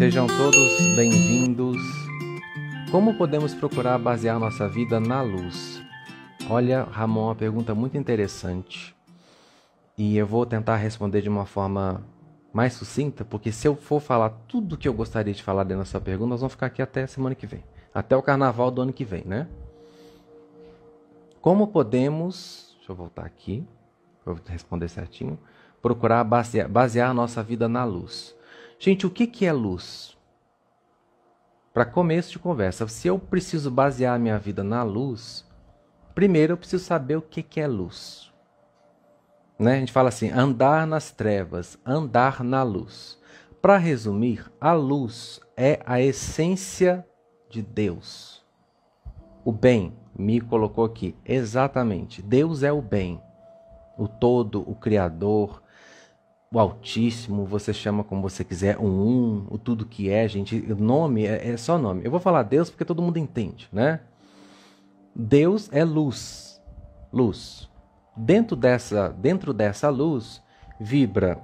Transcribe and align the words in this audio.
Sejam 0.00 0.26
todos 0.26 0.96
bem-vindos. 0.96 1.76
Como 2.90 3.18
podemos 3.18 3.54
procurar 3.54 3.98
basear 3.98 4.38
nossa 4.38 4.66
vida 4.66 4.98
na 4.98 5.20
luz? 5.20 5.78
Olha, 6.48 6.84
Ramon, 6.84 7.24
uma 7.24 7.34
pergunta 7.34 7.74
muito 7.74 7.98
interessante. 7.98 8.96
E 9.98 10.16
eu 10.16 10.26
vou 10.26 10.46
tentar 10.46 10.76
responder 10.76 11.20
de 11.20 11.28
uma 11.28 11.44
forma 11.44 12.02
mais 12.50 12.72
sucinta, 12.72 13.26
porque 13.26 13.52
se 13.52 13.68
eu 13.68 13.76
for 13.76 14.00
falar 14.00 14.30
tudo 14.48 14.78
que 14.78 14.88
eu 14.88 14.94
gostaria 14.94 15.34
de 15.34 15.42
falar 15.42 15.64
dentro 15.64 15.84
dessa 15.84 16.00
pergunta, 16.00 16.30
nós 16.30 16.40
vamos 16.40 16.54
ficar 16.54 16.68
aqui 16.68 16.80
até 16.80 17.06
semana 17.06 17.34
que 17.34 17.46
vem. 17.46 17.62
Até 17.92 18.16
o 18.16 18.22
carnaval 18.22 18.70
do 18.70 18.80
ano 18.80 18.94
que 18.94 19.04
vem, 19.04 19.24
né? 19.26 19.46
Como 21.42 21.66
podemos, 21.66 22.74
deixa 22.78 22.90
eu 22.90 22.96
voltar 22.96 23.26
aqui, 23.26 23.66
para 24.24 24.34
responder 24.46 24.88
certinho, 24.88 25.38
procurar 25.82 26.24
basear, 26.24 26.66
basear 26.70 27.12
nossa 27.12 27.42
vida 27.42 27.68
na 27.68 27.84
luz. 27.84 28.34
Gente, 28.82 29.06
o 29.06 29.10
que, 29.10 29.26
que 29.26 29.44
é 29.44 29.52
luz? 29.52 30.16
Para 31.70 31.84
começo 31.84 32.32
de 32.32 32.38
conversa, 32.38 32.88
se 32.88 33.08
eu 33.08 33.18
preciso 33.18 33.70
basear 33.70 34.18
minha 34.18 34.38
vida 34.38 34.64
na 34.64 34.82
luz, 34.82 35.46
primeiro 36.14 36.54
eu 36.54 36.56
preciso 36.56 36.82
saber 36.82 37.16
o 37.16 37.20
que, 37.20 37.42
que 37.42 37.60
é 37.60 37.66
luz. 37.66 38.32
Né? 39.58 39.74
A 39.74 39.80
gente 39.80 39.92
fala 39.92 40.08
assim: 40.08 40.30
andar 40.30 40.86
nas 40.86 41.10
trevas, 41.10 41.78
andar 41.84 42.42
na 42.42 42.62
luz. 42.62 43.20
Para 43.60 43.76
resumir, 43.76 44.50
a 44.58 44.72
luz 44.72 45.42
é 45.58 45.80
a 45.84 46.00
essência 46.00 47.06
de 47.50 47.60
Deus. 47.60 48.42
O 49.44 49.52
bem, 49.52 49.94
me 50.18 50.40
colocou 50.40 50.86
aqui, 50.86 51.14
exatamente. 51.22 52.22
Deus 52.22 52.62
é 52.62 52.72
o 52.72 52.80
bem, 52.80 53.20
o 53.98 54.08
todo, 54.08 54.62
o 54.66 54.74
Criador, 54.74 55.62
o 56.52 56.58
Altíssimo, 56.58 57.46
você 57.46 57.72
chama 57.72 58.02
como 58.02 58.22
você 58.22 58.42
quiser, 58.42 58.76
um 58.76 58.88
um, 58.88 59.46
o 59.50 59.56
tudo 59.56 59.86
que 59.86 60.10
é, 60.10 60.26
gente. 60.26 60.58
O 60.72 60.74
nome 60.74 61.24
é, 61.24 61.50
é 61.50 61.56
só 61.56 61.78
nome. 61.78 62.02
Eu 62.04 62.10
vou 62.10 62.18
falar 62.18 62.42
Deus 62.42 62.68
porque 62.68 62.84
todo 62.84 63.00
mundo 63.00 63.18
entende, 63.18 63.68
né? 63.72 64.00
Deus 65.14 65.68
é 65.72 65.84
luz, 65.84 66.60
luz. 67.12 67.70
Dentro 68.16 68.56
dessa, 68.56 69.10
dentro 69.10 69.52
dessa 69.52 69.88
luz 69.90 70.42
vibra 70.80 71.40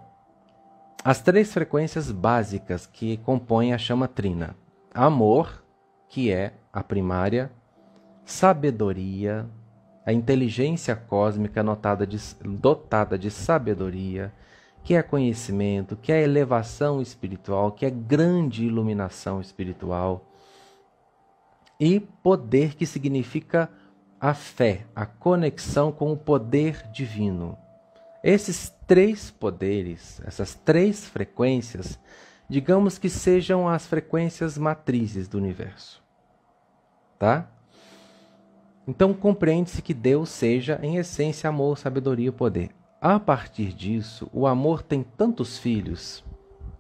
as 1.05 1.21
três 1.21 1.53
frequências 1.53 2.11
básicas 2.11 2.85
que 2.85 3.19
compõem 3.19 3.73
a 3.73 3.79
chama 3.79 4.09
trina: 4.09 4.57
amor, 4.93 5.63
que 6.09 6.33
é 6.33 6.53
a 6.73 6.83
primária, 6.83 7.49
sabedoria, 8.25 9.47
a 10.05 10.13
inteligência 10.13 10.97
cósmica 10.97 11.63
de, 12.09 12.19
dotada 12.45 13.17
de 13.17 13.31
sabedoria, 13.31 14.33
que 14.87 14.95
é 14.95 15.03
conhecimento, 15.03 15.97
que 15.97 16.13
é 16.13 16.23
elevação 16.23 17.03
espiritual, 17.03 17.73
que 17.73 17.85
é 17.85 17.91
grande 17.91 18.65
iluminação 18.65 19.41
espiritual. 19.41 20.31
E 21.81 21.99
poder, 21.99 22.77
que 22.77 22.87
significa 22.87 23.69
a 24.21 24.33
fé, 24.33 24.87
a 24.95 25.05
conexão 25.05 25.91
com 25.91 26.13
o 26.13 26.17
poder 26.17 26.89
divino. 26.93 27.59
Esses 28.23 28.73
três 28.87 29.29
poderes, 29.29 30.23
essas 30.25 30.55
três 30.55 31.05
frequências, 31.05 31.99
digamos 32.49 32.97
que 32.97 33.09
sejam 33.09 33.69
as 33.69 33.89
frequências 33.89 34.57
matrizes 34.57 35.27
do 35.27 35.37
universo. 35.37 36.01
Tá? 37.19 37.51
Então 38.87 39.13
compreende-se 39.13 39.83
que 39.83 39.93
Deus 39.93 40.29
seja, 40.29 40.79
em 40.81 40.97
essência, 40.97 41.49
amor, 41.51 41.77
sabedoria 41.77 42.29
e 42.29 42.33
poder. 42.33 42.71
A 43.01 43.21
partir 43.21 43.75
disso, 43.75 44.29
o 44.33 44.47
amor 44.47 44.83
tem 44.83 45.03
tantos 45.03 45.59
filhos. 45.59 46.25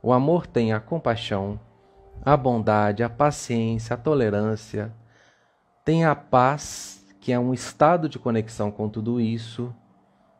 O 0.02 0.12
amor 0.12 0.46
tem 0.46 0.72
a 0.72 0.80
compaixão, 0.80 1.60
a 2.24 2.36
bondade, 2.36 3.02
a 3.02 3.08
paciência, 3.10 3.94
a 3.94 3.96
tolerância, 3.98 4.92
tem 5.84 6.04
a 6.04 6.14
paz, 6.14 7.04
que 7.20 7.32
é 7.32 7.38
um 7.38 7.52
estado 7.52 8.08
de 8.08 8.18
conexão 8.18 8.70
com 8.70 8.88
tudo 8.88 9.20
isso. 9.20 9.74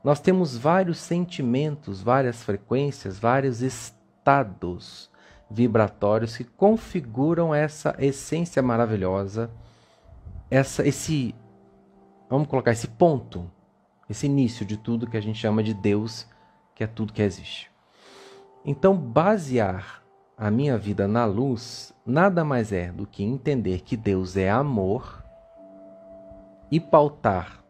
Nós 0.03 0.19
temos 0.19 0.56
vários 0.56 0.98
sentimentos, 0.98 2.00
várias 2.00 2.42
frequências, 2.42 3.19
vários 3.19 3.60
estados 3.60 5.10
vibratórios 5.50 6.36
que 6.36 6.44
configuram 6.44 7.54
essa 7.54 7.94
essência 7.98 8.62
maravilhosa, 8.62 9.50
essa, 10.50 10.86
esse, 10.86 11.34
vamos 12.31 12.48
colocar 12.48 12.72
esse 12.72 12.88
ponto 12.88 13.50
esse 14.09 14.27
início 14.27 14.65
de 14.65 14.77
tudo 14.77 15.06
que 15.06 15.17
a 15.17 15.21
gente 15.21 15.39
chama 15.39 15.62
de 15.62 15.75
Deus, 15.75 16.27
que 16.75 16.84
é 16.84 16.87
tudo 16.87 17.12
que 17.12 17.22
existe. 17.22 17.71
Então, 18.65 18.97
basear 18.97 20.03
a 20.37 20.50
minha 20.50 20.77
vida 20.77 21.09
na 21.09 21.25
luz 21.25 21.94
nada 22.05 22.45
mais 22.45 22.72
é 22.72 22.93
do 22.93 23.06
que 23.06 23.25
entender 23.25 23.81
que 23.81 23.97
Deus 23.97 24.37
é 24.37 24.50
amor 24.50 25.25
e 26.71 26.78
pautar 26.78 27.65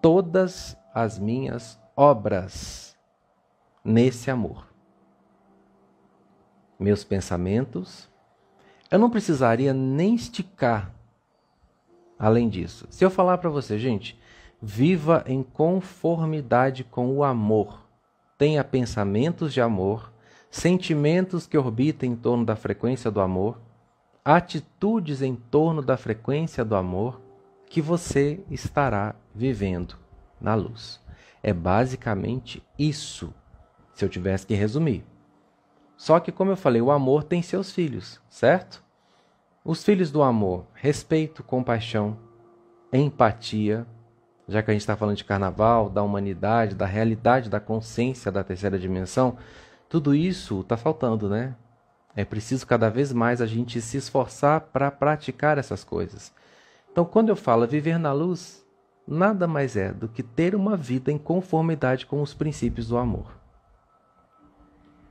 todas 0.00 0.76
as 0.94 1.18
minhas 1.18 1.78
obras 1.96 2.96
nesse 3.84 4.30
amor. 4.30 4.66
Meus 6.78 7.02
pensamentos, 7.02 8.08
eu 8.90 8.98
não 8.98 9.10
precisaria 9.10 9.74
nem 9.74 10.14
esticar 10.14 10.92
além 12.18 12.48
disso. 12.48 12.86
Se 12.90 13.04
eu 13.04 13.10
falar 13.10 13.38
para 13.38 13.50
você, 13.50 13.78
gente, 13.78 14.18
Viva 14.60 15.22
em 15.26 15.42
conformidade 15.42 16.82
com 16.82 17.12
o 17.12 17.22
amor. 17.22 17.86
Tenha 18.36 18.64
pensamentos 18.64 19.52
de 19.52 19.60
amor, 19.60 20.12
sentimentos 20.50 21.46
que 21.46 21.56
orbitem 21.56 22.12
em 22.12 22.16
torno 22.16 22.44
da 22.44 22.56
frequência 22.56 23.10
do 23.10 23.20
amor, 23.20 23.60
atitudes 24.24 25.22
em 25.22 25.36
torno 25.36 25.80
da 25.80 25.96
frequência 25.96 26.64
do 26.64 26.74
amor, 26.74 27.20
que 27.66 27.80
você 27.80 28.40
estará 28.50 29.14
vivendo 29.34 29.96
na 30.40 30.54
luz. 30.54 31.00
É 31.42 31.52
basicamente 31.52 32.62
isso, 32.78 33.32
se 33.94 34.04
eu 34.04 34.08
tivesse 34.08 34.46
que 34.46 34.54
resumir. 34.54 35.04
Só 35.96 36.18
que, 36.18 36.32
como 36.32 36.50
eu 36.50 36.56
falei, 36.56 36.82
o 36.82 36.90
amor 36.90 37.22
tem 37.24 37.42
seus 37.42 37.70
filhos, 37.70 38.20
certo? 38.28 38.82
Os 39.64 39.84
filhos 39.84 40.10
do 40.10 40.22
amor: 40.22 40.66
respeito, 40.74 41.42
compaixão, 41.42 42.16
empatia, 42.92 43.86
já 44.48 44.62
que 44.62 44.70
a 44.70 44.74
gente 44.74 44.80
está 44.80 44.96
falando 44.96 45.16
de 45.16 45.24
carnaval, 45.24 45.90
da 45.90 46.02
humanidade, 46.02 46.74
da 46.74 46.86
realidade 46.86 47.50
da 47.50 47.60
consciência 47.60 48.32
da 48.32 48.42
terceira 48.42 48.78
dimensão, 48.78 49.36
tudo 49.88 50.14
isso 50.14 50.60
está 50.62 50.76
faltando, 50.76 51.28
né? 51.28 51.54
É 52.16 52.24
preciso 52.24 52.66
cada 52.66 52.88
vez 52.88 53.12
mais 53.12 53.40
a 53.40 53.46
gente 53.46 53.80
se 53.80 53.96
esforçar 53.96 54.60
para 54.60 54.90
praticar 54.90 55.58
essas 55.58 55.84
coisas. 55.84 56.32
Então, 56.90 57.04
quando 57.04 57.28
eu 57.28 57.36
falo 57.36 57.66
viver 57.66 57.98
na 57.98 58.12
luz, 58.12 58.64
nada 59.06 59.46
mais 59.46 59.76
é 59.76 59.92
do 59.92 60.08
que 60.08 60.22
ter 60.22 60.54
uma 60.54 60.76
vida 60.76 61.12
em 61.12 61.18
conformidade 61.18 62.06
com 62.06 62.20
os 62.20 62.34
princípios 62.34 62.88
do 62.88 62.96
amor 62.96 63.38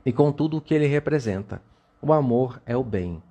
e 0.04 0.12
com 0.12 0.32
tudo 0.32 0.56
o 0.56 0.60
que 0.60 0.74
ele 0.74 0.86
representa. 0.86 1.62
O 2.02 2.12
amor 2.12 2.60
é 2.66 2.76
o 2.76 2.84
bem. 2.84 3.22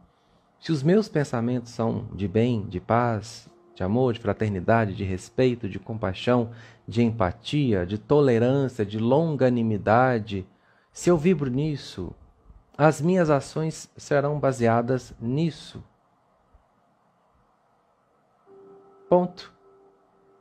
Se 0.59 0.71
os 0.71 0.81
meus 0.81 1.07
pensamentos 1.07 1.71
são 1.71 2.07
de 2.13 2.27
bem, 2.27 2.65
de 2.67 2.79
paz, 2.79 3.49
de 3.77 3.83
amor, 3.83 4.13
de 4.13 4.19
fraternidade, 4.19 4.95
de 4.95 5.03
respeito, 5.03 5.69
de 5.69 5.77
compaixão, 5.77 6.49
de 6.87 7.03
empatia, 7.03 7.85
de 7.85 7.99
tolerância, 7.99 8.83
de 8.83 8.97
longanimidade, 8.97 10.47
se 10.91 11.11
eu 11.11 11.15
vibro 11.15 11.47
nisso, 11.47 12.11
as 12.75 12.99
minhas 12.99 13.29
ações 13.29 13.87
serão 13.95 14.39
baseadas 14.39 15.13
nisso. 15.21 15.83
Ponto. 19.07 19.53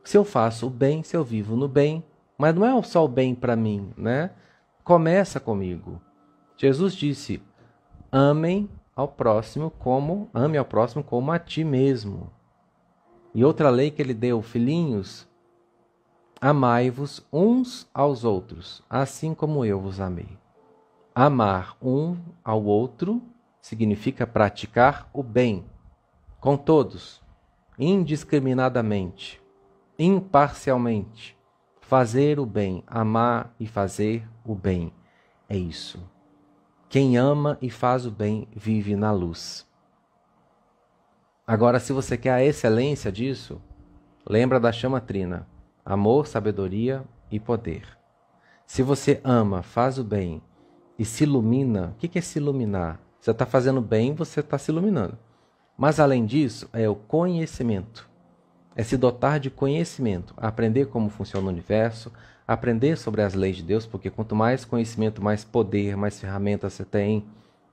Se 0.02 0.16
eu 0.16 0.24
faço 0.24 0.68
o 0.68 0.70
bem, 0.70 1.02
se 1.02 1.14
eu 1.14 1.22
vivo 1.22 1.56
no 1.56 1.68
bem, 1.68 2.02
mas 2.38 2.54
não 2.54 2.64
é 2.64 2.82
só 2.84 3.04
o 3.04 3.08
bem 3.08 3.34
para 3.34 3.54
mim, 3.54 3.92
né? 3.98 4.30
Começa 4.82 5.38
comigo. 5.38 6.00
Jesus 6.56 6.94
disse: 6.94 7.42
amem 8.10 8.70
ao 8.94 9.08
próximo 9.08 9.70
como 9.70 10.30
ame 10.32 10.56
ao 10.56 10.64
próximo 10.64 11.04
como 11.04 11.30
a 11.30 11.38
ti 11.38 11.62
mesmo. 11.62 12.34
E 13.36 13.44
outra 13.44 13.68
lei 13.68 13.90
que 13.90 14.00
ele 14.00 14.14
deu, 14.14 14.40
filhinhos, 14.40 15.28
amai-vos 16.40 17.22
uns 17.30 17.86
aos 17.92 18.24
outros, 18.24 18.82
assim 18.88 19.34
como 19.34 19.62
eu 19.62 19.78
vos 19.78 20.00
amei. 20.00 20.38
Amar 21.14 21.76
um 21.82 22.16
ao 22.42 22.64
outro 22.64 23.22
significa 23.60 24.26
praticar 24.26 25.10
o 25.12 25.22
bem 25.22 25.66
com 26.40 26.56
todos, 26.56 27.22
indiscriminadamente, 27.78 29.38
imparcialmente. 29.98 31.36
Fazer 31.78 32.40
o 32.40 32.46
bem, 32.46 32.82
amar 32.86 33.54
e 33.60 33.66
fazer 33.66 34.26
o 34.46 34.54
bem. 34.54 34.90
É 35.46 35.58
isso. 35.58 36.00
Quem 36.88 37.18
ama 37.18 37.58
e 37.60 37.68
faz 37.68 38.06
o 38.06 38.10
bem 38.10 38.48
vive 38.56 38.96
na 38.96 39.12
luz. 39.12 39.65
Agora, 41.46 41.78
se 41.78 41.92
você 41.92 42.16
quer 42.16 42.32
a 42.32 42.44
excelência 42.44 43.12
disso, 43.12 43.62
lembra 44.28 44.58
da 44.58 44.72
chama 44.72 45.00
trina: 45.00 45.46
amor, 45.84 46.26
sabedoria 46.26 47.04
e 47.30 47.38
poder. 47.38 47.86
Se 48.66 48.82
você 48.82 49.20
ama, 49.22 49.62
faz 49.62 49.96
o 49.96 50.02
bem 50.02 50.42
e 50.98 51.04
se 51.04 51.22
ilumina, 51.22 51.94
o 51.94 52.08
que 52.08 52.18
é 52.18 52.22
se 52.22 52.40
iluminar? 52.40 53.00
Você 53.20 53.30
está 53.30 53.46
fazendo 53.46 53.80
bem, 53.80 54.12
você 54.12 54.40
está 54.40 54.58
se 54.58 54.72
iluminando. 54.72 55.16
Mas 55.78 56.00
além 56.00 56.26
disso, 56.26 56.68
é 56.72 56.88
o 56.88 56.96
conhecimento. 56.96 58.08
É 58.74 58.82
se 58.82 58.96
dotar 58.96 59.38
de 59.38 59.48
conhecimento, 59.48 60.34
aprender 60.36 60.86
como 60.86 61.08
funciona 61.08 61.46
o 61.46 61.50
universo, 61.50 62.12
aprender 62.46 62.96
sobre 62.98 63.22
as 63.22 63.34
leis 63.34 63.56
de 63.56 63.62
Deus, 63.62 63.86
porque 63.86 64.10
quanto 64.10 64.34
mais 64.34 64.64
conhecimento, 64.64 65.22
mais 65.22 65.44
poder, 65.44 65.96
mais 65.96 66.18
ferramentas 66.18 66.72
você 66.72 66.84
tem, 66.84 67.24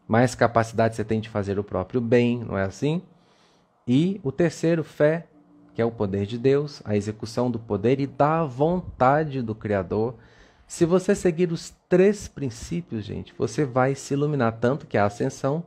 mais 0.08 0.36
capacidade 0.36 0.96
você 0.96 1.04
tem 1.04 1.20
de 1.20 1.28
fazer 1.28 1.58
o 1.58 1.64
próprio 1.64 2.00
bem, 2.00 2.44
não 2.44 2.56
é 2.56 2.64
assim? 2.64 3.02
E 3.88 4.20
o 4.24 4.32
terceiro, 4.32 4.84
fé, 4.84 5.28
que 5.74 5.82
é 5.82 5.86
o 5.86 5.92
poder 5.92 6.26
de 6.26 6.38
Deus, 6.38 6.82
a 6.86 6.96
execução 6.96 7.50
do 7.50 7.60
poder 7.60 8.00
e 8.00 8.08
da 8.08 8.44
vontade 8.44 9.42
do 9.42 9.54
Criador. 9.54 10.16
Se 10.68 10.86
você 10.86 11.14
seguir 11.14 11.52
os 11.52 11.72
três 11.90 12.28
princípios, 12.28 13.04
gente, 13.04 13.34
você 13.38 13.66
vai 13.66 13.96
se 13.96 14.14
iluminar 14.14 14.54
tanto 14.54 14.88
que 14.88 14.98
a 14.98 15.06
ascensão 15.06 15.66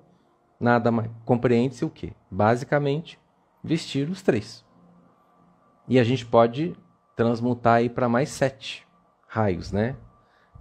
nada 0.58 0.90
mais 0.90 1.10
compreende-se 1.24 1.84
o 1.84 1.90
que? 1.90 2.12
Basicamente, 2.30 3.20
vestir 3.62 4.08
os 4.08 4.22
três. 4.22 4.64
E 5.88 5.98
a 5.98 6.04
gente 6.04 6.24
pode 6.24 6.74
transmutar 7.14 7.74
aí 7.74 7.88
para 7.88 8.08
mais 8.08 8.30
sete 8.30 8.86
raios, 9.28 9.70
né? 9.70 9.96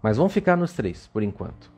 Mas 0.02 0.18
vamos 0.18 0.34
ficar 0.34 0.56
nos 0.56 0.74
três 0.74 1.08
por 1.08 1.24
enquanto. 1.24 1.72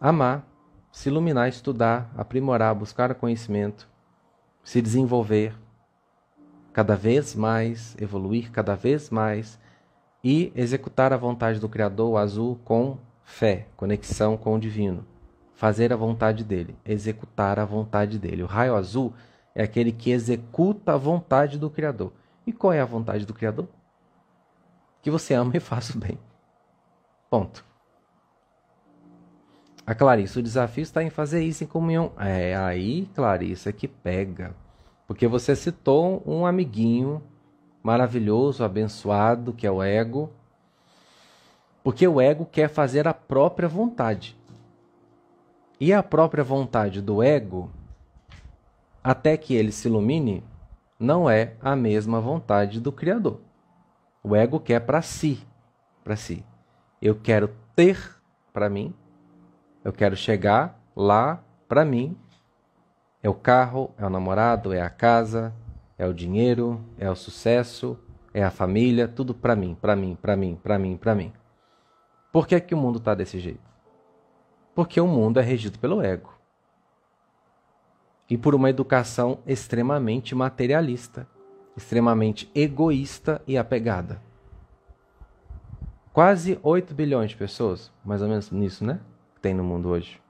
Amar, 0.00 0.46
se 0.92 1.08
iluminar, 1.08 1.48
estudar, 1.48 2.10
aprimorar, 2.16 2.74
buscar 2.74 3.14
conhecimento, 3.14 3.88
se 4.66 4.82
desenvolver 4.82 5.56
cada 6.72 6.96
vez 6.96 7.36
mais, 7.36 7.96
evoluir 8.00 8.50
cada 8.50 8.74
vez 8.74 9.10
mais 9.10 9.60
e 10.24 10.52
executar 10.56 11.12
a 11.12 11.16
vontade 11.16 11.60
do 11.60 11.68
Criador, 11.68 12.18
azul, 12.18 12.58
com 12.64 12.98
fé, 13.22 13.68
conexão 13.76 14.36
com 14.36 14.56
o 14.56 14.58
divino. 14.58 15.06
Fazer 15.54 15.92
a 15.92 15.96
vontade 15.96 16.42
dele, 16.42 16.76
executar 16.84 17.60
a 17.60 17.64
vontade 17.64 18.18
dele. 18.18 18.42
O 18.42 18.46
raio 18.46 18.74
azul 18.74 19.14
é 19.54 19.62
aquele 19.62 19.92
que 19.92 20.10
executa 20.10 20.94
a 20.94 20.98
vontade 20.98 21.60
do 21.60 21.70
Criador. 21.70 22.12
E 22.44 22.52
qual 22.52 22.72
é 22.72 22.80
a 22.80 22.84
vontade 22.84 23.24
do 23.24 23.32
Criador? 23.32 23.68
Que 25.00 25.12
você 25.12 25.32
ama 25.32 25.56
e 25.56 25.60
faça 25.62 25.96
o 25.96 26.00
bem. 26.00 26.18
Ponto. 27.30 27.64
A 29.86 29.94
Clarice, 29.94 30.40
o 30.40 30.42
desafio 30.42 30.82
está 30.82 31.00
em 31.04 31.10
fazer 31.10 31.44
isso 31.44 31.62
em 31.62 31.66
comunhão. 31.66 32.10
É 32.18 32.56
aí, 32.56 33.08
Clarice, 33.14 33.68
é 33.68 33.72
que 33.72 33.86
pega. 33.86 34.52
Porque 35.06 35.28
você 35.28 35.54
citou 35.54 36.24
um 36.26 36.44
amiguinho 36.44 37.22
maravilhoso, 37.84 38.64
abençoado, 38.64 39.52
que 39.52 39.64
é 39.64 39.70
o 39.70 39.80
ego. 39.80 40.32
Porque 41.84 42.06
o 42.08 42.20
ego 42.20 42.44
quer 42.44 42.68
fazer 42.68 43.06
a 43.06 43.14
própria 43.14 43.68
vontade. 43.68 44.36
E 45.78 45.92
a 45.92 46.02
própria 46.02 46.42
vontade 46.42 47.00
do 47.00 47.22
ego, 47.22 47.70
até 49.04 49.36
que 49.36 49.54
ele 49.54 49.70
se 49.70 49.86
ilumine, 49.86 50.42
não 50.98 51.30
é 51.30 51.54
a 51.62 51.76
mesma 51.76 52.20
vontade 52.20 52.80
do 52.80 52.90
Criador. 52.90 53.40
O 54.20 54.34
ego 54.34 54.58
quer 54.58 54.80
para 54.80 55.00
si, 55.00 55.46
para 56.02 56.16
si. 56.16 56.44
Eu 57.00 57.14
quero 57.14 57.54
ter 57.76 58.16
para 58.52 58.68
mim 58.68 58.92
eu 59.86 59.92
quero 59.92 60.16
chegar 60.16 60.76
lá 60.96 61.40
para 61.68 61.84
mim. 61.84 62.18
É 63.22 63.28
o 63.28 63.34
carro, 63.34 63.94
é 63.96 64.04
o 64.04 64.10
namorado, 64.10 64.72
é 64.72 64.80
a 64.80 64.90
casa, 64.90 65.54
é 65.96 66.04
o 66.04 66.12
dinheiro, 66.12 66.84
é 66.98 67.08
o 67.08 67.14
sucesso, 67.14 67.96
é 68.34 68.42
a 68.42 68.50
família, 68.50 69.06
tudo 69.06 69.32
para 69.32 69.54
mim, 69.54 69.76
para 69.80 69.94
mim, 69.94 70.18
para 70.20 70.36
mim, 70.36 70.58
para 70.60 70.76
mim, 70.76 70.96
para 70.96 71.14
mim. 71.14 71.32
Por 72.32 72.48
que, 72.48 72.56
é 72.56 72.60
que 72.60 72.74
o 72.74 72.76
mundo 72.76 72.98
está 72.98 73.14
desse 73.14 73.38
jeito? 73.38 73.60
Porque 74.74 75.00
o 75.00 75.06
mundo 75.06 75.38
é 75.38 75.42
regido 75.44 75.78
pelo 75.78 76.02
ego 76.02 76.34
e 78.28 78.36
por 78.36 78.56
uma 78.56 78.68
educação 78.68 79.38
extremamente 79.46 80.34
materialista, 80.34 81.28
extremamente 81.76 82.50
egoísta 82.52 83.40
e 83.46 83.56
apegada. 83.56 84.20
Quase 86.12 86.58
8 86.60 86.92
bilhões 86.92 87.30
de 87.30 87.36
pessoas, 87.36 87.92
mais 88.04 88.20
ou 88.20 88.28
menos 88.28 88.50
nisso, 88.50 88.84
né? 88.84 88.98
Tem 89.46 89.54
no 89.54 89.62
mundo 89.62 89.90
hoje. 89.90 90.20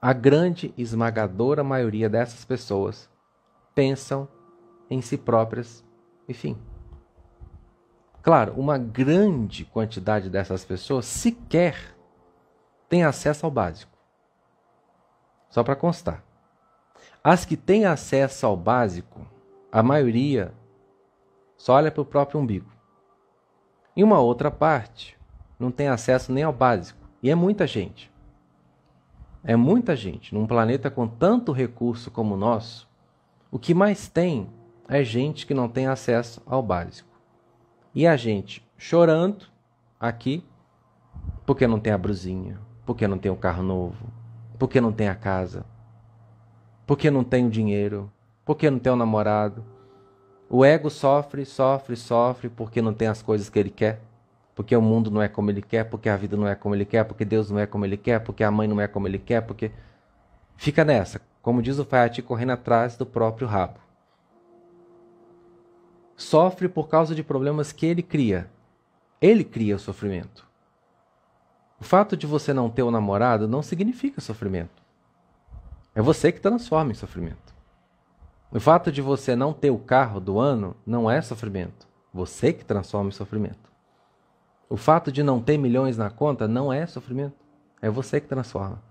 A 0.00 0.12
grande 0.12 0.72
esmagadora 0.78 1.64
maioria 1.64 2.08
dessas 2.08 2.44
pessoas 2.44 3.10
pensam 3.74 4.28
em 4.88 5.02
si 5.02 5.18
próprias 5.18 5.84
e 6.28 6.34
fim. 6.34 6.56
Claro, 8.22 8.52
uma 8.52 8.78
grande 8.78 9.64
quantidade 9.64 10.30
dessas 10.30 10.64
pessoas 10.64 11.04
sequer 11.04 11.96
tem 12.88 13.02
acesso 13.02 13.44
ao 13.44 13.50
básico. 13.50 13.98
Só 15.50 15.64
para 15.64 15.74
constar. 15.74 16.22
As 17.24 17.44
que 17.44 17.56
têm 17.56 17.86
acesso 17.86 18.46
ao 18.46 18.56
básico, 18.56 19.26
a 19.72 19.82
maioria 19.82 20.54
só 21.56 21.72
olha 21.72 21.90
para 21.90 22.02
o 22.02 22.06
próprio 22.06 22.38
umbigo. 22.38 22.70
E 23.96 24.04
uma 24.04 24.20
outra 24.20 24.48
parte 24.48 25.18
não 25.58 25.72
tem 25.72 25.88
acesso 25.88 26.32
nem 26.32 26.44
ao 26.44 26.52
básico. 26.52 27.01
E 27.22 27.30
é 27.30 27.34
muita 27.34 27.66
gente. 27.66 28.10
É 29.44 29.54
muita 29.54 29.94
gente. 29.94 30.34
Num 30.34 30.46
planeta 30.46 30.90
com 30.90 31.06
tanto 31.06 31.52
recurso 31.52 32.10
como 32.10 32.34
o 32.34 32.38
nosso, 32.38 32.88
o 33.50 33.58
que 33.58 33.74
mais 33.74 34.08
tem 34.08 34.48
é 34.88 35.04
gente 35.04 35.46
que 35.46 35.54
não 35.54 35.68
tem 35.68 35.86
acesso 35.86 36.42
ao 36.46 36.62
básico. 36.62 37.08
E 37.94 38.06
a 38.06 38.16
gente 38.16 38.66
chorando 38.76 39.46
aqui 40.00 40.44
porque 41.46 41.66
não 41.66 41.78
tem 41.78 41.92
a 41.92 41.98
brusinha, 41.98 42.58
porque 42.84 43.06
não 43.06 43.18
tem 43.18 43.30
o 43.30 43.36
carro 43.36 43.62
novo, 43.62 44.06
porque 44.58 44.80
não 44.80 44.92
tem 44.92 45.08
a 45.08 45.14
casa, 45.14 45.64
porque 46.86 47.10
não 47.10 47.22
tem 47.22 47.46
o 47.46 47.50
dinheiro, 47.50 48.10
porque 48.44 48.70
não 48.70 48.78
tem 48.78 48.92
o 48.92 48.96
namorado. 48.96 49.64
O 50.48 50.64
ego 50.64 50.90
sofre, 50.90 51.44
sofre, 51.44 51.96
sofre 51.96 52.48
porque 52.48 52.82
não 52.82 52.92
tem 52.92 53.08
as 53.08 53.22
coisas 53.22 53.48
que 53.48 53.58
ele 53.58 53.70
quer 53.70 54.00
porque 54.62 54.76
o 54.76 54.80
mundo 54.80 55.10
não 55.10 55.20
é 55.20 55.26
como 55.26 55.50
ele 55.50 55.60
quer, 55.60 55.82
porque 55.90 56.08
a 56.08 56.16
vida 56.16 56.36
não 56.36 56.46
é 56.46 56.54
como 56.54 56.72
ele 56.72 56.84
quer, 56.84 57.04
porque 57.04 57.24
Deus 57.24 57.50
não 57.50 57.58
é 57.58 57.66
como 57.66 57.84
ele 57.84 57.96
quer, 57.96 58.20
porque 58.20 58.44
a 58.44 58.50
mãe 58.50 58.68
não 58.68 58.80
é 58.80 58.86
como 58.86 59.08
ele 59.08 59.18
quer, 59.18 59.40
porque. 59.40 59.72
Fica 60.56 60.84
nessa, 60.84 61.20
como 61.42 61.60
diz 61.60 61.80
o 61.80 61.84
Fayati, 61.84 62.22
correndo 62.22 62.52
atrás 62.52 62.96
do 62.96 63.04
próprio 63.04 63.48
rabo. 63.48 63.80
Sofre 66.16 66.68
por 66.68 66.86
causa 66.86 67.12
de 67.12 67.24
problemas 67.24 67.72
que 67.72 67.84
ele 67.84 68.04
cria. 68.04 68.48
Ele 69.20 69.42
cria 69.42 69.74
o 69.74 69.80
sofrimento. 69.80 70.46
O 71.80 71.82
fato 71.82 72.16
de 72.16 72.24
você 72.24 72.52
não 72.52 72.70
ter 72.70 72.84
o 72.84 72.86
um 72.86 72.92
namorado 72.92 73.48
não 73.48 73.62
significa 73.62 74.20
sofrimento. 74.20 74.80
É 75.92 76.00
você 76.00 76.30
que 76.30 76.40
transforma 76.40 76.92
em 76.92 76.94
sofrimento. 76.94 77.52
O 78.52 78.60
fato 78.60 78.92
de 78.92 79.02
você 79.02 79.34
não 79.34 79.52
ter 79.52 79.70
o 79.70 79.78
carro 79.78 80.20
do 80.20 80.38
ano 80.38 80.76
não 80.86 81.10
é 81.10 81.20
sofrimento. 81.20 81.88
Você 82.14 82.52
que 82.52 82.64
transforma 82.64 83.08
em 83.08 83.12
sofrimento. 83.12 83.71
O 84.72 84.76
fato 84.78 85.12
de 85.12 85.22
não 85.22 85.38
ter 85.38 85.58
milhões 85.58 85.98
na 85.98 86.08
conta 86.08 86.48
não 86.48 86.72
é 86.72 86.86
sofrimento. 86.86 87.36
É 87.82 87.90
você 87.90 88.18
que 88.18 88.26
transforma. 88.26 88.82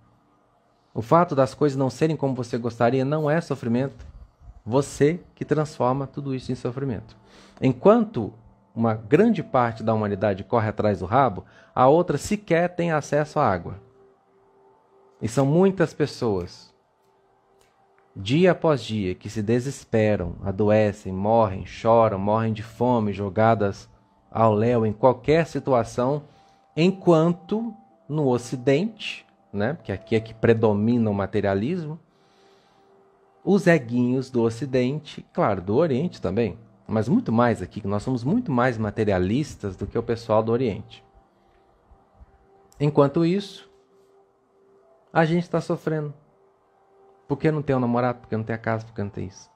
O 0.94 1.02
fato 1.02 1.34
das 1.34 1.56
coisas 1.56 1.76
não 1.76 1.90
serem 1.90 2.16
como 2.16 2.36
você 2.36 2.56
gostaria 2.56 3.04
não 3.04 3.28
é 3.28 3.42
sofrimento. 3.42 4.06
Você 4.64 5.22
que 5.34 5.44
transforma 5.44 6.06
tudo 6.06 6.36
isso 6.36 6.52
em 6.52 6.56
sofrimento. 6.56 7.18
Enquanto 7.60 8.32
uma 8.76 8.94
grande 8.94 9.42
parte 9.42 9.82
da 9.82 9.92
humanidade 9.92 10.44
corre 10.44 10.70
atrás 10.70 11.00
do 11.00 11.08
rabo, 11.08 11.46
a 11.74 11.88
outra 11.88 12.16
sequer 12.16 12.76
tem 12.76 12.92
acesso 12.92 13.40
à 13.40 13.52
água. 13.52 13.82
E 15.20 15.28
são 15.28 15.48
muitas 15.48 15.96
pessoas, 15.96 16.72
dia 18.16 18.52
após 18.52 18.84
dia, 18.84 19.16
que 19.16 19.32
se 19.32 19.42
desesperam, 19.42 20.36
adoecem, 20.44 21.12
morrem, 21.12 21.66
choram, 21.66 22.20
morrem 22.20 22.54
de 22.54 22.62
fome, 22.62 23.12
jogadas 23.12 23.90
ao 24.32 24.54
léu 24.54 24.86
em 24.86 24.94
qualquer 24.94 25.46
situação, 25.46 26.24
enquanto 26.76 27.76
no 28.08 28.30
Ocidente, 28.30 29.26
né, 29.52 29.74
porque 29.74 29.92
aqui 29.92 30.16
é 30.16 30.20
que 30.22 30.34
predomina 30.34 31.10
o 31.10 31.14
materialismo, 31.14 32.00
os 33.44 33.68
eguinhos 33.68 34.30
do 34.30 34.42
Ocidente, 34.42 35.26
claro, 35.34 35.62
do 35.62 35.76
Oriente 35.76 36.22
também, 36.22 36.58
mas 36.88 37.10
muito 37.10 37.32
mais 37.32 37.62
aqui, 37.62 37.86
nós 37.86 38.04
somos 38.04 38.24
muito 38.24 38.52
mais 38.52 38.78
materialistas 38.78 39.76
do 39.76 39.86
que 39.86 39.98
o 39.98 40.04
pessoal 40.04 40.42
do 40.42 40.52
Oriente. 40.52 41.04
Enquanto 42.80 43.26
isso, 43.26 43.70
a 45.14 45.24
gente 45.26 45.44
está 45.44 45.62
sofrendo. 45.62 46.14
Porque 47.28 47.52
não 47.52 47.62
tem 47.62 47.76
um 47.76 47.80
namorado, 47.80 48.20
porque 48.20 48.36
não 48.36 48.44
tem 48.44 48.56
a 48.56 48.60
casa, 48.60 48.86
porque 48.86 49.02
não 49.02 49.10
tem 49.10 49.28
isso. 49.28 49.50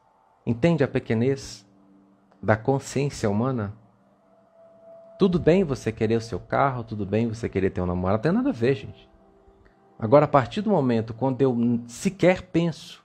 Entende 0.46 0.84
a 0.84 0.88
pequenez 0.88 1.66
da 2.42 2.56
consciência 2.56 3.30
humana? 3.30 3.74
Tudo 5.18 5.40
bem 5.40 5.64
você 5.64 5.94
querer 5.94 6.18
o 6.18 6.22
seu 6.22 6.40
carro, 6.40 6.84
tudo 6.84 7.06
bem 7.06 7.28
você 7.28 7.48
querer 7.48 7.70
ter 7.70 7.80
um 7.80 7.86
namorado, 7.86 8.18
não 8.18 8.22
tem 8.24 8.32
nada 8.34 8.50
a 8.50 8.54
ver, 8.54 8.76
gente. 8.76 9.10
Agora, 9.98 10.26
a 10.26 10.28
partir 10.28 10.62
do 10.62 10.70
momento 10.70 11.14
quando 11.14 11.42
eu 11.42 11.56
sequer 11.88 12.42
penso 12.42 13.02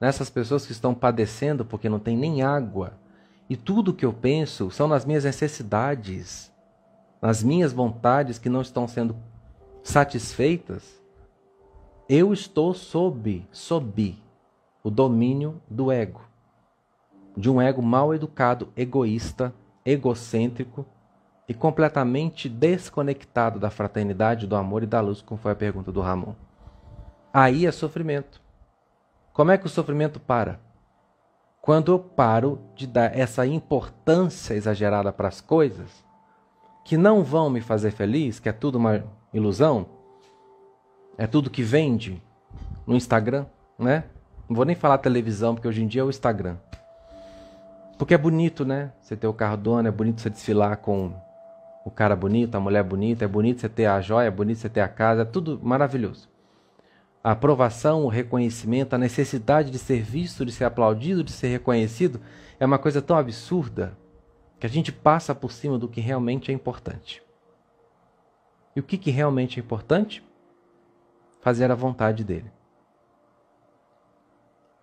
nessas 0.00 0.30
pessoas 0.30 0.64
que 0.64 0.72
estão 0.72 0.94
padecendo 0.94 1.64
porque 1.64 1.88
não 1.88 1.98
tem 1.98 2.16
nem 2.16 2.42
água, 2.42 2.92
e 3.50 3.56
tudo 3.56 3.92
que 3.92 4.04
eu 4.04 4.12
penso 4.12 4.70
são 4.70 4.86
nas 4.86 5.04
minhas 5.04 5.24
necessidades, 5.24 6.52
nas 7.20 7.42
minhas 7.42 7.72
vontades 7.72 8.38
que 8.38 8.48
não 8.48 8.60
estão 8.62 8.86
sendo 8.86 9.16
satisfeitas, 9.82 11.00
Eu 12.08 12.32
estou 12.32 12.74
sob, 12.74 13.46
sob 13.50 14.18
o 14.82 14.90
domínio 14.90 15.62
do 15.68 15.90
ego. 15.90 16.20
De 17.36 17.48
um 17.48 17.60
ego 17.60 17.80
mal 17.80 18.12
educado, 18.12 18.68
egoísta, 18.76 19.54
egocêntrico 19.84 20.84
e 21.52 21.54
completamente 21.54 22.48
desconectado 22.48 23.60
da 23.60 23.68
fraternidade, 23.68 24.46
do 24.46 24.56
amor 24.56 24.82
e 24.82 24.86
da 24.86 25.02
luz, 25.02 25.20
como 25.20 25.38
foi 25.38 25.52
a 25.52 25.54
pergunta 25.54 25.92
do 25.92 26.00
Ramon. 26.00 26.34
Aí 27.30 27.66
é 27.66 27.70
sofrimento. 27.70 28.40
Como 29.34 29.50
é 29.50 29.58
que 29.58 29.66
o 29.66 29.68
sofrimento 29.68 30.18
para? 30.18 30.58
Quando 31.60 31.92
eu 31.92 31.98
paro 31.98 32.58
de 32.74 32.86
dar 32.86 33.14
essa 33.14 33.46
importância 33.46 34.54
exagerada 34.54 35.12
para 35.12 35.28
as 35.28 35.42
coisas 35.42 36.02
que 36.86 36.96
não 36.96 37.22
vão 37.22 37.50
me 37.50 37.60
fazer 37.60 37.90
feliz, 37.90 38.40
que 38.40 38.48
é 38.48 38.52
tudo 38.52 38.76
uma 38.76 39.04
ilusão, 39.30 39.84
é 41.18 41.26
tudo 41.26 41.50
que 41.50 41.62
vende 41.62 42.22
no 42.86 42.96
Instagram, 42.96 43.44
né? 43.78 44.04
Não 44.48 44.56
vou 44.56 44.64
nem 44.64 44.74
falar 44.74 44.96
televisão, 44.96 45.54
porque 45.54 45.68
hoje 45.68 45.82
em 45.82 45.86
dia 45.86 46.00
é 46.00 46.04
o 46.04 46.08
Instagram. 46.08 46.56
Porque 47.98 48.14
é 48.14 48.18
bonito, 48.18 48.64
né? 48.64 48.90
Você 49.02 49.14
ter 49.14 49.26
o 49.26 49.34
carro 49.34 49.58
do 49.58 49.74
ano, 49.74 49.88
é 49.88 49.90
bonito 49.90 50.22
você 50.22 50.30
desfilar 50.30 50.78
com 50.78 51.12
o 51.84 51.90
cara 51.90 52.14
bonito, 52.14 52.54
a 52.54 52.60
mulher 52.60 52.82
bonita, 52.82 53.24
é 53.24 53.28
bonito 53.28 53.60
você 53.60 53.68
ter 53.68 53.86
a 53.86 54.00
joia, 54.00 54.28
é 54.28 54.30
bonito 54.30 54.58
você 54.58 54.68
ter 54.68 54.80
a 54.80 54.88
casa, 54.88 55.22
é 55.22 55.24
tudo 55.24 55.60
maravilhoso. 55.62 56.28
A 57.22 57.32
aprovação, 57.32 58.04
o 58.04 58.08
reconhecimento, 58.08 58.94
a 58.94 58.98
necessidade 58.98 59.70
de 59.70 59.78
ser 59.78 60.02
visto, 60.02 60.44
de 60.44 60.52
ser 60.52 60.64
aplaudido, 60.64 61.22
de 61.22 61.32
ser 61.32 61.48
reconhecido, 61.48 62.20
é 62.58 62.66
uma 62.66 62.78
coisa 62.78 63.00
tão 63.00 63.16
absurda 63.16 63.96
que 64.58 64.66
a 64.66 64.68
gente 64.68 64.92
passa 64.92 65.34
por 65.34 65.52
cima 65.52 65.78
do 65.78 65.88
que 65.88 66.00
realmente 66.00 66.50
é 66.50 66.54
importante. 66.54 67.22
E 68.74 68.80
o 68.80 68.82
que, 68.82 68.96
que 68.96 69.10
realmente 69.10 69.58
é 69.58 69.62
importante? 69.62 70.24
Fazer 71.40 71.70
a 71.70 71.74
vontade 71.74 72.24
dele. 72.24 72.50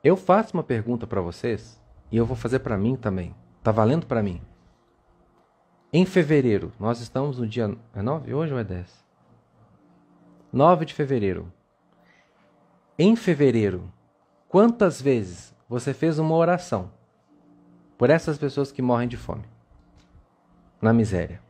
Eu 0.04 0.16
faço 0.16 0.54
uma 0.54 0.64
pergunta 0.64 1.06
para 1.08 1.22
vocês 1.22 1.82
e 2.12 2.18
eu 2.18 2.26
vou 2.26 2.36
fazer 2.36 2.60
para 2.60 2.78
mim 2.78 2.96
também. 2.96 3.36
Tá 3.62 3.72
valendo 3.72 4.06
para 4.06 4.24
mim. 4.24 4.42
Em 5.92 6.06
fevereiro, 6.06 6.72
nós 6.80 7.02
estamos 7.02 7.40
no 7.40 7.48
dia. 7.48 7.76
É 7.96 8.02
9 8.02 8.32
hoje 8.32 8.54
ou 8.54 8.60
é 8.60 8.64
10? 8.64 9.04
9 10.54 10.86
de 10.86 10.94
fevereiro. 10.94 11.52
Em 12.98 13.16
fevereiro, 13.16 13.92
quantas 14.48 15.02
vezes 15.02 15.56
você 15.68 15.92
fez 15.92 16.20
uma 16.20 16.36
oração 16.36 16.92
por 17.98 18.12
essas 18.12 18.38
pessoas 18.38 18.72
que 18.72 18.84
morrem 18.84 19.08
de 19.08 19.18
fome? 19.18 19.46
Na 20.80 20.94
miséria. 20.94 21.42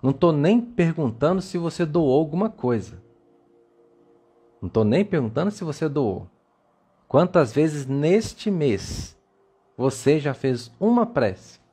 Não 0.00 0.12
estou 0.12 0.30
nem 0.30 0.60
perguntando 0.60 1.42
se 1.42 1.58
você 1.58 1.84
doou 1.84 2.16
alguma 2.16 2.48
coisa. 2.48 3.02
Não 4.62 4.68
estou 4.68 4.84
nem 4.84 5.04
perguntando 5.04 5.50
se 5.50 5.64
você 5.64 5.88
doou. 5.88 6.30
Quantas 7.08 7.52
vezes 7.52 7.84
neste 7.84 8.48
mês 8.48 9.18
você 9.76 10.20
já 10.20 10.32
fez 10.32 10.70
uma 10.78 11.04
prece 11.04 11.65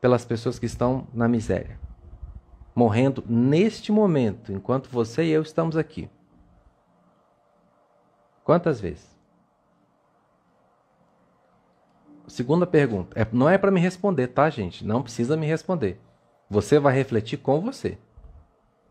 pelas 0.00 0.24
pessoas 0.24 0.58
que 0.58 0.66
estão 0.66 1.06
na 1.12 1.28
miséria, 1.28 1.78
morrendo 2.74 3.24
neste 3.28 3.90
momento, 3.90 4.52
enquanto 4.52 4.88
você 4.88 5.24
e 5.24 5.30
eu 5.30 5.42
estamos 5.42 5.76
aqui? 5.76 6.10
Quantas 8.44 8.80
vezes? 8.80 9.16
Segunda 12.28 12.66
pergunta. 12.66 13.20
É, 13.20 13.26
não 13.32 13.48
é 13.48 13.56
para 13.56 13.70
me 13.70 13.80
responder, 13.80 14.28
tá, 14.28 14.48
gente? 14.50 14.84
Não 14.84 15.02
precisa 15.02 15.36
me 15.36 15.46
responder. 15.46 16.00
Você 16.48 16.78
vai 16.78 16.94
refletir 16.94 17.38
com 17.38 17.60
você. 17.60 17.98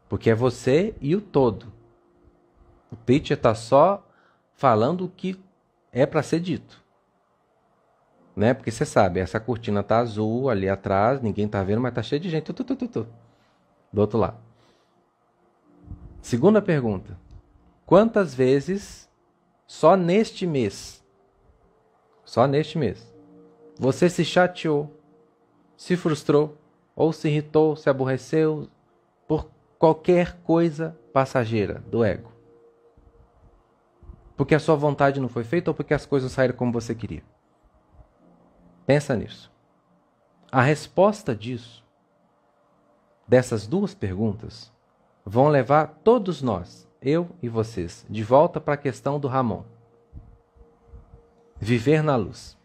Porque 0.09 0.29
é 0.29 0.35
você 0.35 0.95
e 1.01 1.15
o 1.15 1.21
todo. 1.21 1.71
O 2.91 2.95
Pitcher 2.95 3.37
está 3.37 3.53
só 3.53 4.05
falando 4.53 5.05
o 5.05 5.09
que 5.09 5.39
é 5.91 6.05
para 6.05 6.23
ser 6.23 6.39
dito. 6.39 6.83
Né? 8.35 8.53
Porque 8.53 8.71
você 8.71 8.85
sabe, 8.85 9.19
essa 9.19 9.39
cortina 9.39 9.81
tá 9.81 9.99
azul 9.99 10.49
ali 10.49 10.67
atrás, 10.67 11.21
ninguém 11.21 11.47
tá 11.47 11.63
vendo, 11.63 11.81
mas 11.81 11.93
tá 11.93 12.03
cheio 12.03 12.19
de 12.19 12.29
gente. 12.29 12.51
Tu, 12.51 12.63
tu, 12.63 12.75
tu, 12.75 13.07
do 13.93 14.01
outro 14.01 14.17
lado. 14.17 14.37
Segunda 16.21 16.61
pergunta. 16.61 17.17
Quantas 17.85 18.33
vezes, 18.33 19.09
só 19.65 19.95
neste 19.95 20.45
mês, 20.45 21.03
só 22.23 22.47
neste 22.47 22.77
mês, 22.77 23.13
você 23.77 24.09
se 24.09 24.25
chateou, 24.25 24.91
se 25.77 25.95
frustrou, 25.95 26.57
ou 26.95 27.13
se 27.13 27.27
irritou, 27.27 27.75
se 27.75 27.89
aborreceu 27.89 28.67
por 29.27 29.49
qualquer 29.77 30.37
coisa 30.43 30.97
passageira 31.13 31.83
do 31.87 32.03
ego? 32.03 32.31
Porque 34.35 34.55
a 34.55 34.59
sua 34.59 34.75
vontade 34.75 35.19
não 35.19 35.29
foi 35.29 35.43
feita 35.43 35.69
ou 35.69 35.75
porque 35.75 35.93
as 35.93 36.05
coisas 36.05 36.31
saíram 36.31 36.55
como 36.55 36.71
você 36.71 36.93
queria? 36.95 37.23
Pensa 38.85 39.15
nisso. 39.15 39.51
A 40.51 40.61
resposta 40.61 41.35
disso, 41.35 41.83
dessas 43.27 43.67
duas 43.67 43.93
perguntas, 43.93 44.71
vão 45.25 45.47
levar 45.47 45.99
todos 46.03 46.41
nós, 46.41 46.87
eu 47.01 47.29
e 47.41 47.49
vocês, 47.49 48.05
de 48.09 48.23
volta 48.23 48.61
para 48.61 48.75
a 48.75 48.77
questão 48.77 49.19
do 49.19 49.27
Ramon. 49.27 49.63
Viver 51.57 52.03
na 52.03 52.15
luz. 52.15 52.57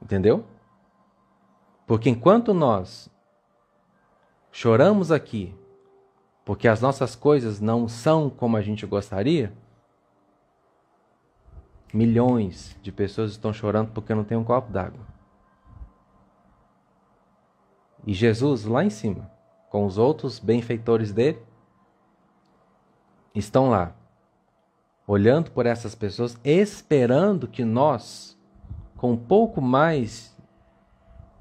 Entendeu? 0.00 0.44
Porque 1.86 2.08
enquanto 2.08 2.54
nós 2.54 3.10
choramos 4.52 5.10
aqui 5.10 5.54
porque 6.44 6.68
as 6.68 6.80
nossas 6.80 7.16
coisas 7.16 7.60
não 7.60 7.88
são 7.88 8.28
como 8.28 8.56
a 8.56 8.60
gente 8.60 8.84
gostaria, 8.84 9.52
milhões 11.94 12.76
de 12.82 12.90
pessoas 12.90 13.30
estão 13.30 13.52
chorando 13.52 13.92
porque 13.92 14.12
não 14.12 14.24
tem 14.24 14.36
um 14.36 14.42
copo 14.42 14.72
d'água. 14.72 15.00
E 18.04 18.12
Jesus, 18.12 18.64
lá 18.64 18.84
em 18.84 18.90
cima, 18.90 19.30
com 19.70 19.86
os 19.86 19.96
outros 19.96 20.40
benfeitores 20.40 21.12
dele, 21.12 21.38
estão 23.34 23.70
lá, 23.70 23.94
olhando 25.06 25.52
por 25.52 25.66
essas 25.66 25.94
pessoas, 25.94 26.36
esperando 26.44 27.46
que 27.46 27.64
nós, 27.64 28.36
com 28.96 29.12
um 29.12 29.16
pouco 29.16 29.62
mais 29.62 30.36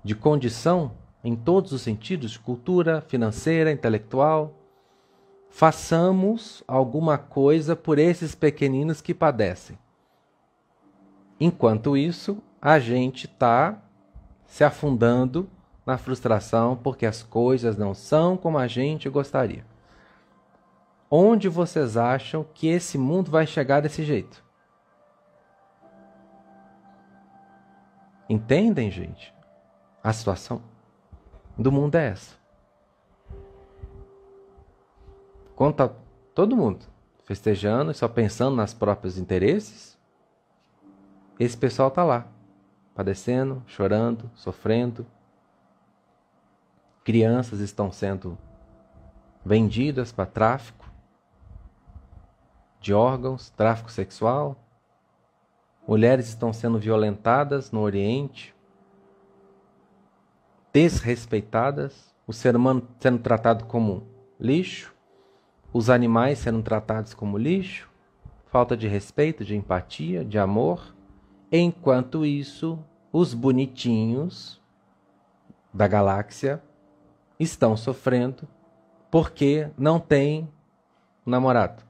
de 0.04 0.14
condição, 0.14 0.92
em 1.24 1.36
todos 1.36 1.72
os 1.72 1.82
sentidos, 1.82 2.38
cultura, 2.38 3.02
financeira, 3.02 3.72
intelectual, 3.72 4.54
façamos 5.50 6.64
alguma 6.68 7.18
coisa 7.18 7.76
por 7.76 7.98
esses 7.98 8.36
pequeninos 8.36 9.02
que 9.02 9.14
padecem. 9.14 9.78
Enquanto 11.46 11.98
isso, 11.98 12.42
a 12.62 12.80
gente 12.80 13.26
está 13.26 13.78
se 14.46 14.64
afundando 14.64 15.50
na 15.86 15.98
frustração 15.98 16.74
porque 16.74 17.06
as 17.06 17.22
coisas 17.22 17.76
não 17.76 17.94
são 17.94 18.38
como 18.38 18.58
a 18.58 18.66
gente 18.66 19.10
gostaria. 19.10 19.66
Onde 21.12 21.50
vocês 21.50 21.98
acham 21.98 22.46
que 22.54 22.68
esse 22.68 22.98
mundo 22.98 23.30
vai 23.30 23.46
chegar 23.46 23.82
desse 23.82 24.06
jeito? 24.06 24.42
Entendem, 28.30 28.90
gente? 28.90 29.36
A 30.02 30.14
situação 30.14 30.62
do 31.58 31.74
mundo 31.74 31.96
é 31.96 32.08
essa. 32.08 32.38
Conta 35.58 35.94
todo 36.34 36.56
mundo 36.56 36.86
festejando 37.26 37.92
e 37.92 37.94
só 37.94 38.08
pensando 38.08 38.56
nas 38.56 38.74
próprios 38.74 39.18
interesses. 39.18 39.93
Esse 41.44 41.58
pessoal 41.58 41.92
tá 41.92 42.04
lá, 42.04 42.26
padecendo, 42.96 43.62
chorando, 43.68 44.32
sofrendo. 44.34 45.06
Crianças 47.04 47.60
estão 47.60 47.92
sendo 47.92 48.38
vendidas 49.44 50.12
para 50.12 50.26
tráfico 50.26 50.90
de 52.80 52.94
órgãos, 52.94 53.50
tráfico 53.50 53.92
sexual. 53.92 54.56
Mulheres 55.86 56.30
estão 56.30 56.54
sendo 56.54 56.80
violentadas 56.80 57.72
no 57.72 57.82
Oriente, 57.82 58.56
desrespeitadas, 60.72 62.16
o 62.26 62.32
ser 62.32 62.56
humano 62.56 62.88
sendo 63.00 63.20
tratado 63.20 63.66
como 63.66 64.08
lixo 64.40 64.94
os 65.74 65.90
animais 65.90 66.38
sendo 66.38 66.62
tratados 66.62 67.16
como 67.16 67.36
lixo, 67.36 67.90
falta 68.46 68.78
de 68.78 68.88
respeito, 68.88 69.44
de 69.44 69.56
empatia, 69.56 70.24
de 70.24 70.38
amor. 70.38 70.93
Enquanto 71.56 72.26
isso, 72.26 72.84
os 73.12 73.36
bonitinhos 73.36 74.60
da 75.72 75.88
galáxia 75.88 76.64
estão 77.40 77.78
sofrendo 77.78 78.48
porque 79.12 79.70
não 79.78 80.00
tem 80.00 80.52
um 81.24 81.30
namorado. 81.30 81.84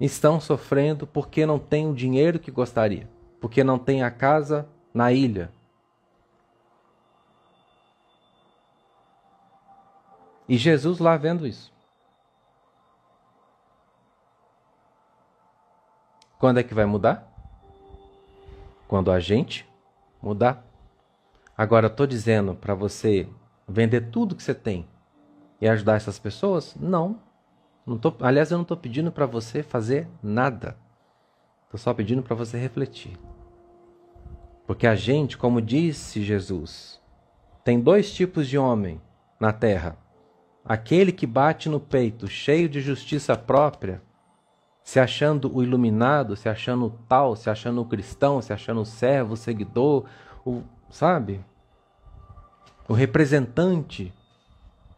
Estão 0.00 0.40
sofrendo 0.40 1.06
porque 1.06 1.46
não 1.46 1.60
tem 1.60 1.88
o 1.88 1.94
dinheiro 1.94 2.40
que 2.40 2.50
gostaria, 2.50 3.08
porque 3.40 3.62
não 3.62 3.78
tem 3.78 4.02
a 4.02 4.10
casa 4.10 4.68
na 4.92 5.12
ilha. 5.12 5.52
E 10.48 10.56
Jesus 10.56 10.98
lá 10.98 11.16
vendo 11.16 11.46
isso. 11.46 11.72
Quando 16.36 16.58
é 16.58 16.64
que 16.64 16.74
vai 16.74 16.84
mudar? 16.84 17.33
Quando 18.94 19.10
a 19.10 19.18
gente 19.18 19.68
mudar. 20.22 20.64
Agora, 21.58 21.88
estou 21.88 22.06
dizendo 22.06 22.54
para 22.54 22.76
você 22.76 23.28
vender 23.66 24.02
tudo 24.12 24.36
que 24.36 24.42
você 24.44 24.54
tem 24.54 24.88
e 25.60 25.66
ajudar 25.66 25.96
essas 25.96 26.16
pessoas? 26.16 26.76
Não. 26.78 27.18
não 27.84 27.98
tô, 27.98 28.14
aliás, 28.20 28.52
eu 28.52 28.56
não 28.56 28.62
estou 28.62 28.76
pedindo 28.76 29.10
para 29.10 29.26
você 29.26 29.64
fazer 29.64 30.06
nada. 30.22 30.76
Estou 31.64 31.76
só 31.76 31.92
pedindo 31.92 32.22
para 32.22 32.36
você 32.36 32.56
refletir. 32.56 33.18
Porque 34.64 34.86
a 34.86 34.94
gente, 34.94 35.36
como 35.36 35.60
disse 35.60 36.22
Jesus, 36.22 37.02
tem 37.64 37.80
dois 37.80 38.14
tipos 38.14 38.46
de 38.46 38.56
homem 38.56 39.00
na 39.40 39.52
terra: 39.52 39.98
aquele 40.64 41.10
que 41.10 41.26
bate 41.26 41.68
no 41.68 41.80
peito, 41.80 42.28
cheio 42.28 42.68
de 42.68 42.80
justiça 42.80 43.36
própria, 43.36 44.00
se 44.84 45.00
achando 45.00 45.50
o 45.56 45.62
iluminado, 45.62 46.36
se 46.36 46.46
achando 46.46 46.84
o 46.84 46.90
tal, 46.90 47.34
se 47.34 47.48
achando 47.48 47.80
o 47.80 47.86
cristão, 47.86 48.42
se 48.42 48.52
achando 48.52 48.82
o 48.82 48.84
servo, 48.84 49.32
o 49.32 49.36
seguidor, 49.36 50.04
o, 50.44 50.62
sabe? 50.90 51.42
O 52.86 52.92
representante 52.92 54.12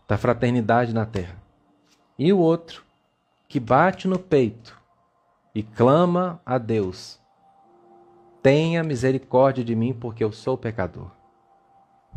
da 0.08 0.18
fraternidade 0.18 0.92
na 0.92 1.06
terra. 1.06 1.36
E 2.18 2.32
o 2.32 2.38
outro 2.38 2.82
que 3.48 3.60
bate 3.60 4.08
no 4.08 4.18
peito 4.18 4.76
e 5.54 5.62
clama 5.62 6.40
a 6.44 6.58
Deus: 6.58 7.20
Tenha 8.42 8.82
misericórdia 8.82 9.62
de 9.62 9.76
mim, 9.76 9.94
porque 9.94 10.24
eu 10.24 10.32
sou 10.32 10.58
pecador. 10.58 11.12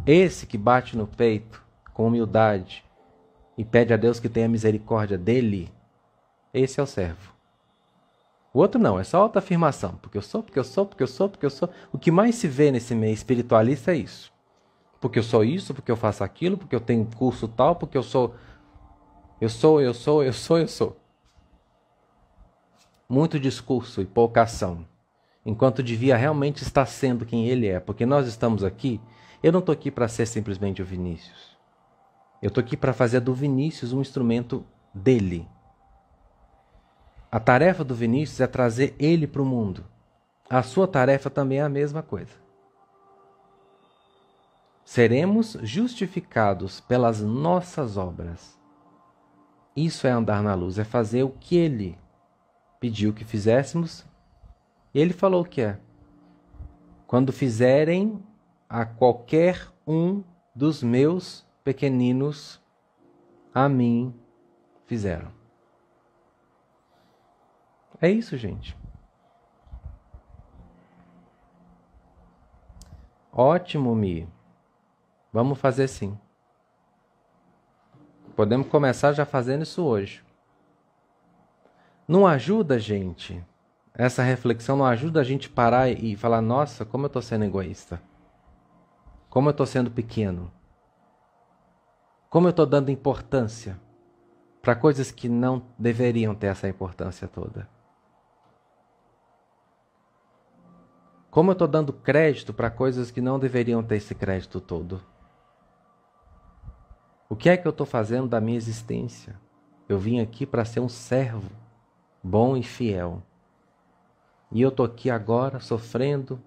Esse 0.07 0.47
que 0.47 0.57
bate 0.57 0.97
no 0.97 1.05
peito 1.05 1.63
com 1.93 2.07
humildade 2.07 2.83
e 3.55 3.63
pede 3.63 3.93
a 3.93 3.97
Deus 3.97 4.19
que 4.19 4.29
tenha 4.29 4.49
misericórdia 4.49 5.19
dele, 5.19 5.71
esse 6.51 6.79
é 6.79 6.83
o 6.83 6.87
servo. 6.87 7.38
O 8.59 8.61
outro 8.61 8.77
não, 8.77 8.99
é 8.99 9.05
só 9.05 9.21
autoafirmação. 9.21 9.95
Porque 10.01 10.17
eu 10.17 10.21
sou, 10.21 10.43
porque 10.43 10.59
eu 10.59 10.65
sou, 10.65 10.85
porque 10.85 11.01
eu 11.01 11.07
sou, 11.07 11.29
porque 11.29 11.45
eu 11.45 11.49
sou. 11.49 11.69
O 11.93 11.97
que 11.97 12.11
mais 12.11 12.35
se 12.35 12.45
vê 12.45 12.69
nesse 12.69 12.93
meio 12.93 13.13
espiritualista 13.13 13.93
é 13.93 13.95
isso. 13.95 14.33
Porque 14.99 15.17
eu 15.17 15.23
sou 15.23 15.45
isso, 15.45 15.73
porque 15.73 15.89
eu 15.89 15.95
faço 15.95 16.25
aquilo, 16.25 16.57
porque 16.57 16.75
eu 16.75 16.81
tenho 16.81 17.07
curso 17.15 17.47
tal, 17.47 17.77
porque 17.77 17.97
eu 17.97 18.03
sou. 18.03 18.35
Eu 19.39 19.47
sou, 19.47 19.79
eu 19.79 19.93
sou, 19.93 20.25
eu 20.25 20.33
sou, 20.33 20.59
eu 20.59 20.67
sou. 20.67 20.97
Muito 23.07 23.39
discurso 23.39 24.01
e 24.01 24.05
pouca 24.05 24.41
ação. 24.41 24.85
Enquanto 25.45 25.81
devia 25.81 26.17
realmente 26.17 26.61
estar 26.61 26.85
sendo 26.85 27.25
quem 27.25 27.47
ele 27.47 27.65
é. 27.65 27.79
Porque 27.79 28.05
nós 28.05 28.27
estamos 28.27 28.61
aqui. 28.61 28.99
Eu 29.41 29.53
não 29.53 29.61
estou 29.61 29.71
aqui 29.71 29.89
para 29.89 30.09
ser 30.09 30.25
simplesmente 30.25 30.81
o 30.81 30.85
Vinícius. 30.85 31.57
Eu 32.41 32.49
estou 32.49 32.61
aqui 32.61 32.75
para 32.75 32.91
fazer 32.91 33.21
do 33.21 33.33
Vinícius 33.33 33.93
um 33.93 34.01
instrumento 34.01 34.65
dele. 34.93 35.47
A 37.31 37.39
tarefa 37.39 37.83
do 37.83 37.93
Vinícius 37.93 38.39
é 38.39 38.47
trazer 38.47 38.95
ele 38.97 39.27
para 39.27 39.41
o 39.41 39.45
mundo. 39.45 39.85
A 40.49 40.63
sua 40.63 40.87
tarefa 40.87 41.29
também 41.29 41.59
é 41.59 41.61
a 41.61 41.69
mesma 41.69 42.01
coisa. 42.01 42.33
Seremos 44.83 45.55
justificados 45.61 46.79
pelas 46.79 47.21
nossas 47.21 47.97
obras. 47.97 48.57
Isso 49.75 50.07
é 50.07 50.09
andar 50.09 50.41
na 50.41 50.55
luz, 50.55 50.79
é 50.79 50.83
fazer 50.83 51.21
o 51.21 51.29
que 51.29 51.55
ele 51.55 51.95
pediu 52.79 53.13
que 53.13 53.23
fizéssemos. 53.23 54.03
Ele 54.91 55.13
falou 55.13 55.43
o 55.43 55.45
que 55.45 55.61
é. 55.61 55.79
Quando 57.05 57.31
fizerem 57.31 58.23
a 58.67 58.85
qualquer 58.85 59.67
um 59.85 60.23
dos 60.55 60.81
meus 60.81 61.45
pequeninos 61.63 62.59
a 63.53 63.69
mim 63.69 64.13
fizeram. 64.87 65.38
É 68.01 68.09
isso, 68.09 68.37
gente. 68.37 68.77
Ótimo, 73.31 73.95
Mi. 73.95 74.27
Vamos 75.31 75.59
fazer 75.59 75.87
sim. 75.87 76.17
Podemos 78.35 78.67
começar 78.67 79.13
já 79.13 79.25
fazendo 79.25 79.63
isso 79.63 79.83
hoje. 79.83 80.23
Não 82.07 82.25
ajuda, 82.25 82.79
gente. 82.79 83.43
Essa 83.93 84.23
reflexão 84.23 84.77
não 84.77 84.85
ajuda 84.85 85.19
a 85.19 85.23
gente 85.23 85.49
parar 85.49 85.89
e 85.89 86.15
falar: 86.15 86.41
nossa, 86.41 86.85
como 86.85 87.05
eu 87.05 87.07
estou 87.07 87.21
sendo 87.21 87.45
egoísta. 87.45 88.01
Como 89.29 89.49
eu 89.49 89.51
estou 89.51 89.65
sendo 89.65 89.91
pequeno. 89.91 90.51
Como 92.29 92.47
eu 92.47 92.51
estou 92.51 92.65
dando 92.65 92.91
importância 92.91 93.79
para 94.61 94.75
coisas 94.75 95.11
que 95.11 95.27
não 95.29 95.63
deveriam 95.77 96.33
ter 96.33 96.47
essa 96.47 96.67
importância 96.67 97.27
toda? 97.27 97.67
Como 101.39 101.51
eu 101.51 101.53
estou 101.53 101.69
dando 101.69 101.93
crédito 101.93 102.53
para 102.53 102.69
coisas 102.69 103.11
que 103.11 103.21
não 103.21 103.39
deveriam 103.39 103.81
ter 103.81 103.95
esse 103.95 104.13
crédito 104.13 104.59
todo? 104.59 105.01
O 107.29 107.35
que 107.37 107.49
é 107.49 107.55
que 107.55 107.65
eu 107.65 107.69
estou 107.69 107.85
fazendo 107.85 108.27
da 108.27 108.41
minha 108.41 108.57
existência? 108.57 109.39
Eu 109.87 109.97
vim 109.97 110.19
aqui 110.19 110.45
para 110.45 110.65
ser 110.65 110.81
um 110.81 110.89
servo 110.89 111.49
bom 112.21 112.57
e 112.57 112.61
fiel. 112.61 113.23
E 114.51 114.61
eu 114.61 114.67
estou 114.67 114.85
aqui 114.85 115.09
agora 115.09 115.61
sofrendo 115.61 116.43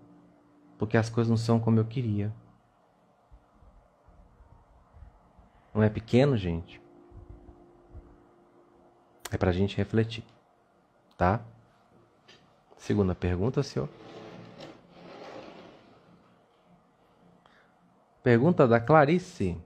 porque 0.76 0.98
as 0.98 1.08
coisas 1.08 1.30
não 1.30 1.38
são 1.38 1.58
como 1.58 1.80
eu 1.80 1.86
queria. 1.86 2.30
Não 5.74 5.82
é 5.82 5.88
pequeno, 5.88 6.36
gente? 6.36 6.82
É 9.30 9.38
para 9.38 9.48
a 9.48 9.54
gente 9.54 9.74
refletir, 9.74 10.26
tá? 11.16 11.40
Segunda 12.76 13.14
pergunta, 13.14 13.62
senhor. 13.62 13.88
Pergunta 18.22 18.68
da 18.68 18.78
Clarice. 18.78 19.58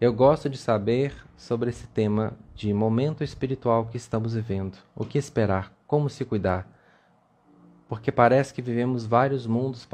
Eu 0.00 0.12
gosto 0.12 0.50
de 0.50 0.58
saber 0.58 1.14
sobre 1.36 1.70
esse 1.70 1.86
tema 1.86 2.32
de 2.56 2.74
momento 2.74 3.22
espiritual 3.22 3.86
que 3.86 3.96
estamos 3.96 4.34
vivendo. 4.34 4.76
O 4.92 5.04
que 5.04 5.16
esperar? 5.16 5.72
Como 5.86 6.10
se 6.10 6.24
cuidar? 6.24 6.66
Porque 7.88 8.10
parece 8.10 8.52
que 8.52 8.60
vivemos 8.60 9.06
vários 9.06 9.46
mundos 9.46 9.86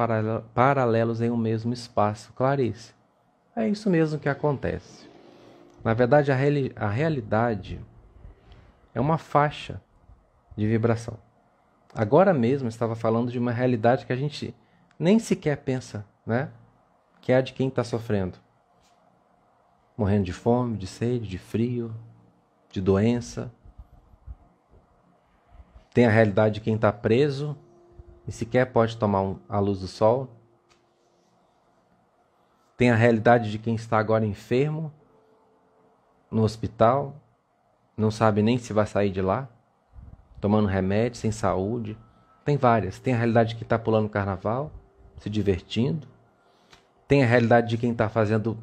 paralelos 0.54 1.20
em 1.20 1.30
um 1.30 1.36
mesmo 1.36 1.74
espaço. 1.74 2.32
Clarice. 2.32 2.94
É 3.54 3.68
isso 3.68 3.90
mesmo 3.90 4.18
que 4.18 4.30
acontece. 4.30 5.06
Na 5.84 5.92
verdade, 5.92 6.32
a, 6.32 6.34
reali 6.34 6.72
a 6.74 6.88
realidade 6.88 7.84
é 8.94 9.00
uma 9.00 9.18
faixa 9.18 9.78
de 10.56 10.66
vibração. 10.66 11.18
Agora 11.94 12.32
mesmo 12.32 12.66
estava 12.66 12.96
falando 12.96 13.30
de 13.30 13.38
uma 13.38 13.52
realidade 13.52 14.06
que 14.06 14.12
a 14.14 14.16
gente 14.16 14.54
nem 14.98 15.18
sequer 15.18 15.58
pensa, 15.58 16.06
né? 16.24 16.48
Que 17.22 17.32
é 17.32 17.36
a 17.36 17.40
de 17.40 17.54
quem 17.54 17.68
está 17.68 17.82
sofrendo. 17.82 18.36
Morrendo 19.96 20.24
de 20.24 20.32
fome, 20.34 20.76
de 20.76 20.86
sede, 20.86 21.26
de 21.26 21.38
frio, 21.38 21.94
de 22.70 22.82
doença. 22.82 23.50
Tem 25.94 26.04
a 26.04 26.10
realidade 26.10 26.56
de 26.56 26.60
quem 26.60 26.74
está 26.74 26.92
preso 26.92 27.56
e 28.26 28.32
sequer 28.32 28.72
pode 28.72 28.96
tomar 28.96 29.22
um, 29.22 29.38
a 29.48 29.58
luz 29.58 29.80
do 29.80 29.88
sol. 29.88 30.28
Tem 32.76 32.90
a 32.90 32.96
realidade 32.96 33.50
de 33.50 33.58
quem 33.58 33.74
está 33.74 33.98
agora 33.98 34.26
enfermo, 34.26 34.92
no 36.30 36.42
hospital, 36.42 37.14
não 37.96 38.10
sabe 38.10 38.42
nem 38.42 38.58
se 38.58 38.72
vai 38.72 38.86
sair 38.86 39.10
de 39.10 39.20
lá, 39.20 39.48
tomando 40.40 40.66
remédio, 40.66 41.18
sem 41.18 41.30
saúde. 41.30 41.96
Tem 42.44 42.56
várias. 42.56 42.98
Tem 42.98 43.14
a 43.14 43.18
realidade 43.18 43.50
de 43.50 43.54
quem 43.56 43.62
está 43.64 43.78
pulando 43.78 44.08
carnaval, 44.08 44.72
se 45.18 45.30
divertindo. 45.30 46.08
Tem 47.12 47.22
a 47.22 47.26
realidade 47.26 47.68
de 47.68 47.76
quem 47.76 47.92
está 47.92 48.08
fazendo 48.08 48.56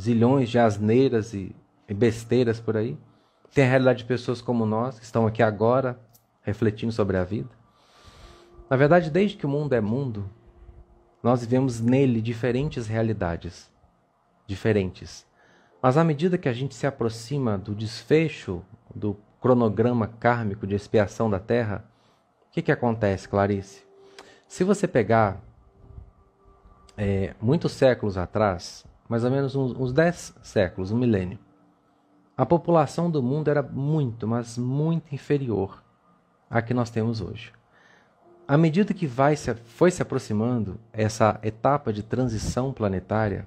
zilhões 0.00 0.48
de 0.48 0.58
asneiras 0.58 1.34
e, 1.34 1.54
besteiras 1.86 2.58
por 2.58 2.78
aí. 2.78 2.96
Tem 3.52 3.62
a 3.62 3.68
realidade 3.68 3.98
de 3.98 4.04
pessoas 4.06 4.40
como 4.40 4.64
nós, 4.64 4.98
que 4.98 5.04
estão 5.04 5.26
aqui 5.26 5.42
agora 5.42 6.00
refletindo 6.40 6.92
sobre 6.92 7.18
a 7.18 7.24
vida. 7.24 7.50
Na 8.70 8.76
verdade, 8.78 9.10
desde 9.10 9.36
que 9.36 9.44
o 9.44 9.50
mundo 9.50 9.74
é 9.74 9.82
mundo, 9.82 10.30
nós 11.22 11.42
vivemos 11.42 11.78
nele 11.78 12.22
diferentes 12.22 12.86
realidades, 12.86 13.70
diferentes. 14.46 15.26
Mas 15.82 15.98
à 15.98 16.04
medida 16.04 16.38
que 16.38 16.48
a 16.48 16.54
gente 16.54 16.74
se 16.74 16.86
aproxima 16.86 17.58
do 17.58 17.74
desfecho 17.74 18.64
do 18.94 19.14
cronograma 19.42 20.06
kármico 20.06 20.66
de 20.66 20.74
expiação 20.74 21.28
da 21.28 21.38
Terra, 21.38 21.84
o 22.48 22.50
que, 22.50 22.62
que 22.62 22.72
acontece, 22.72 23.28
Clarice? 23.28 23.84
Se 24.48 24.64
você 24.64 24.88
pegar 24.88 25.38
é, 26.96 27.34
muitos 27.40 27.72
séculos 27.72 28.16
atrás, 28.16 28.84
mais 29.08 29.24
ou 29.24 29.30
menos 29.30 29.54
uns, 29.54 29.72
uns 29.72 29.92
10 29.92 30.36
séculos, 30.42 30.90
um 30.90 30.96
milênio, 30.96 31.38
a 32.36 32.44
população 32.44 33.10
do 33.10 33.22
mundo 33.22 33.48
era 33.48 33.62
muito, 33.62 34.26
mas 34.26 34.58
muito 34.58 35.14
inferior 35.14 35.82
à 36.50 36.60
que 36.60 36.74
nós 36.74 36.90
temos 36.90 37.20
hoje. 37.20 37.52
À 38.46 38.58
medida 38.58 38.92
que 38.92 39.06
vai 39.06 39.36
se, 39.36 39.54
foi 39.54 39.90
se 39.90 40.02
aproximando 40.02 40.78
essa 40.92 41.38
etapa 41.42 41.92
de 41.92 42.02
transição 42.02 42.72
planetária, 42.72 43.46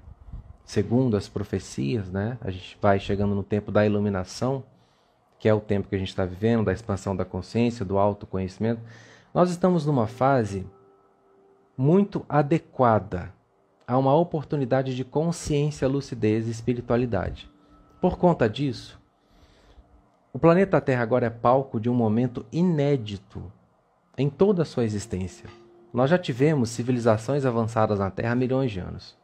segundo 0.63 1.15
as 1.15 1.27
profecias, 1.27 2.09
né, 2.09 2.37
a 2.41 2.49
gente 2.49 2.77
vai 2.81 2.99
chegando 2.99 3.35
no 3.35 3.43
tempo 3.43 3.71
da 3.71 3.85
iluminação, 3.85 4.63
que 5.37 5.47
é 5.47 5.53
o 5.53 5.59
tempo 5.59 5.87
que 5.87 5.95
a 5.95 5.99
gente 5.99 6.09
está 6.09 6.25
vivendo, 6.25 6.65
da 6.65 6.73
expansão 6.73 7.15
da 7.15 7.23
consciência, 7.23 7.85
do 7.85 7.97
autoconhecimento, 7.97 8.81
nós 9.33 9.51
estamos 9.51 9.85
numa 9.85 10.07
fase 10.07 10.65
muito 11.77 12.25
adequada 12.27 13.36
a 13.87 13.97
uma 13.97 14.13
oportunidade 14.13 14.93
de 14.93 15.05
consciência, 15.05 15.87
lucidez 15.87 16.45
e 16.45 16.51
espiritualidade. 16.51 17.49
Por 18.01 18.17
conta 18.17 18.49
disso, 18.49 18.99
o 20.33 20.37
planeta 20.37 20.81
Terra 20.81 21.01
agora 21.01 21.27
é 21.27 21.29
palco 21.29 21.79
de 21.79 21.89
um 21.89 21.93
momento 21.93 22.45
inédito 22.51 23.49
em 24.17 24.29
toda 24.29 24.63
a 24.63 24.65
sua 24.65 24.83
existência. 24.83 25.49
Nós 25.93 26.09
já 26.09 26.17
tivemos 26.17 26.69
civilizações 26.69 27.45
avançadas 27.45 27.99
na 27.99 28.11
Terra 28.11 28.33
há 28.33 28.35
milhões 28.35 28.71
de 28.71 28.79
anos. 28.81 29.17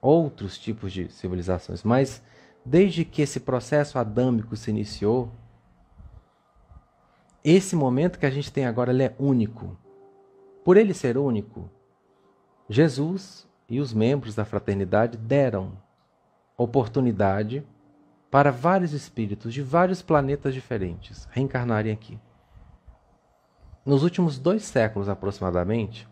Outros 0.00 0.58
tipos 0.58 0.92
de 0.92 1.10
civilizações, 1.10 1.82
mas 1.82 2.22
desde 2.62 3.02
que 3.02 3.22
esse 3.22 3.40
processo 3.40 3.98
adâmico 3.98 4.54
se 4.56 4.70
iniciou, 4.70 5.32
esse 7.42 7.74
momento 7.74 8.18
que 8.18 8.26
a 8.26 8.30
gente 8.30 8.52
tem 8.52 8.66
agora 8.66 8.92
é 9.02 9.14
único. 9.18 9.74
Por 10.62 10.76
ele 10.76 10.92
ser 10.92 11.16
único, 11.16 11.70
Jesus 12.68 13.46
e 13.68 13.80
os 13.80 13.92
membros 13.92 14.34
da 14.34 14.44
fraternidade 14.44 15.16
deram 15.16 15.72
oportunidade 16.56 17.66
para 18.30 18.50
vários 18.50 18.92
espíritos 18.92 19.52
de 19.52 19.62
vários 19.62 20.02
planetas 20.02 20.54
diferentes 20.54 21.28
reencarnarem 21.30 21.92
aqui. 21.92 22.18
Nos 23.84 24.02
últimos 24.02 24.38
dois 24.38 24.62
séculos 24.64 25.08
aproximadamente, 25.08 26.08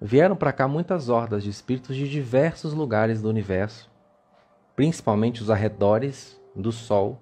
vieram 0.00 0.36
para 0.36 0.52
cá 0.52 0.66
muitas 0.66 1.08
hordas 1.08 1.42
de 1.42 1.50
espíritos 1.50 1.96
de 1.96 2.08
diversos 2.08 2.72
lugares 2.72 3.20
do 3.20 3.28
universo, 3.28 3.90
principalmente 4.74 5.42
os 5.42 5.50
arredores 5.50 6.40
do 6.54 6.72
Sol, 6.72 7.20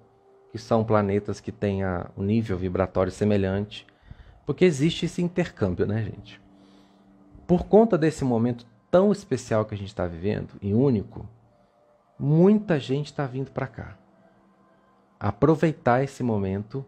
que 0.51 0.57
são 0.57 0.83
planetas 0.83 1.39
que 1.39 1.51
têm 1.51 1.81
um 2.15 2.23
nível 2.23 2.57
vibratório 2.57 3.11
semelhante, 3.11 3.85
porque 4.45 4.65
existe 4.65 5.05
esse 5.05 5.21
intercâmbio, 5.21 5.85
né, 5.85 6.03
gente? 6.03 6.41
Por 7.47 7.65
conta 7.65 7.97
desse 7.97 8.23
momento 8.23 8.65
tão 8.93 9.11
especial 9.11 9.65
que 9.65 9.73
a 9.73 9.77
gente 9.77 9.87
está 9.87 10.05
vivendo 10.05 10.51
e 10.61 10.71
único, 10.71 11.27
muita 12.19 12.79
gente 12.79 13.07
está 13.07 13.25
vindo 13.25 13.49
para 13.49 13.65
cá. 13.65 13.97
Aproveitar 15.19 16.03
esse 16.03 16.21
momento 16.21 16.85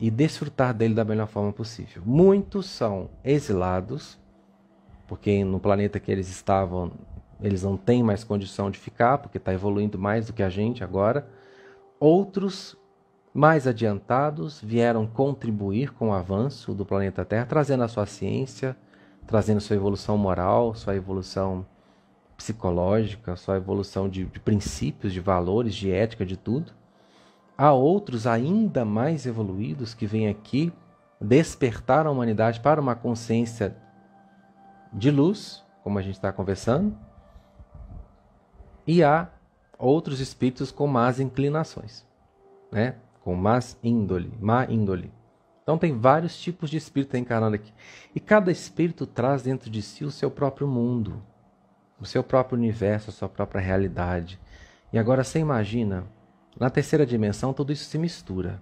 e 0.00 0.10
desfrutar 0.10 0.74
dele 0.74 0.94
da 0.94 1.04
melhor 1.04 1.28
forma 1.28 1.52
possível. 1.52 2.02
Muitos 2.04 2.66
são 2.66 3.08
exilados, 3.22 4.18
porque 5.06 5.44
no 5.44 5.60
planeta 5.60 6.00
que 6.00 6.10
eles 6.10 6.28
estavam, 6.28 6.90
eles 7.40 7.62
não 7.62 7.76
têm 7.76 8.02
mais 8.02 8.24
condição 8.24 8.68
de 8.68 8.80
ficar, 8.80 9.18
porque 9.18 9.38
está 9.38 9.54
evoluindo 9.54 9.96
mais 9.96 10.26
do 10.26 10.32
que 10.32 10.42
a 10.42 10.50
gente 10.50 10.82
agora. 10.82 11.28
Outros, 12.00 12.76
mais 13.32 13.68
adiantados, 13.68 14.60
vieram 14.60 15.06
contribuir 15.06 15.92
com 15.92 16.08
o 16.08 16.12
avanço 16.12 16.74
do 16.74 16.84
planeta 16.84 17.24
Terra, 17.24 17.46
trazendo 17.46 17.84
a 17.84 17.88
sua 17.88 18.06
ciência, 18.06 18.76
trazendo 19.26 19.60
sua 19.60 19.76
evolução 19.76 20.18
moral, 20.18 20.74
sua 20.74 20.94
evolução 20.96 21.64
psicológica, 22.36 23.36
sua 23.36 23.56
evolução 23.56 24.08
de, 24.08 24.24
de 24.24 24.40
princípios, 24.40 25.12
de 25.12 25.20
valores, 25.20 25.74
de 25.74 25.90
ética, 25.90 26.26
de 26.26 26.36
tudo. 26.36 26.72
Há 27.56 27.72
outros 27.72 28.26
ainda 28.26 28.84
mais 28.84 29.26
evoluídos 29.26 29.94
que 29.94 30.06
vêm 30.06 30.28
aqui 30.28 30.72
despertar 31.20 32.06
a 32.06 32.10
humanidade 32.10 32.60
para 32.60 32.80
uma 32.80 32.94
consciência 32.94 33.76
de 34.92 35.10
luz, 35.10 35.62
como 35.82 35.98
a 35.98 36.02
gente 36.02 36.14
está 36.14 36.32
conversando, 36.32 36.96
e 38.86 39.02
há 39.02 39.28
outros 39.78 40.20
espíritos 40.20 40.72
com 40.72 40.86
más 40.86 41.20
inclinações, 41.20 42.04
né? 42.70 42.96
com 43.22 43.34
más 43.34 43.78
índole, 43.82 44.32
má 44.40 44.66
índole. 44.68 45.12
Então 45.62 45.78
tem 45.78 45.96
vários 45.96 46.38
tipos 46.40 46.68
de 46.68 46.76
espírito 46.76 47.16
encarnado 47.16 47.54
aqui. 47.54 47.72
E 48.14 48.20
cada 48.20 48.50
espírito 48.50 49.06
traz 49.06 49.42
dentro 49.42 49.70
de 49.70 49.80
si 49.80 50.04
o 50.04 50.10
seu 50.10 50.30
próprio 50.30 50.66
mundo, 50.66 51.22
o 52.00 52.04
seu 52.04 52.22
próprio 52.22 52.58
universo, 52.58 53.10
a 53.10 53.12
sua 53.12 53.28
própria 53.28 53.60
realidade. 53.60 54.40
E 54.92 54.98
agora 54.98 55.22
você 55.22 55.38
imagina, 55.38 56.04
na 56.58 56.68
terceira 56.68 57.06
dimensão 57.06 57.52
tudo 57.52 57.72
isso 57.72 57.84
se 57.84 57.96
mistura. 57.96 58.60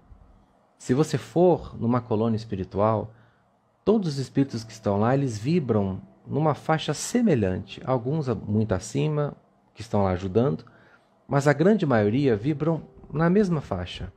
Se 0.78 0.92
você 0.92 1.16
for 1.16 1.74
numa 1.78 2.00
colônia 2.00 2.36
espiritual, 2.36 3.12
todos 3.84 4.08
os 4.08 4.18
espíritos 4.18 4.62
que 4.62 4.72
estão 4.72 4.98
lá, 4.98 5.14
eles 5.14 5.38
vibram 5.38 6.00
numa 6.26 6.54
faixa 6.54 6.92
semelhante, 6.94 7.80
alguns 7.84 8.28
muito 8.28 8.72
acima, 8.72 9.34
que 9.74 9.80
estão 9.80 10.02
lá 10.04 10.10
ajudando, 10.10 10.64
mas 11.26 11.48
a 11.48 11.52
grande 11.52 11.86
maioria 11.86 12.36
vibram 12.36 12.82
na 13.10 13.28
mesma 13.30 13.60
faixa 13.60 14.12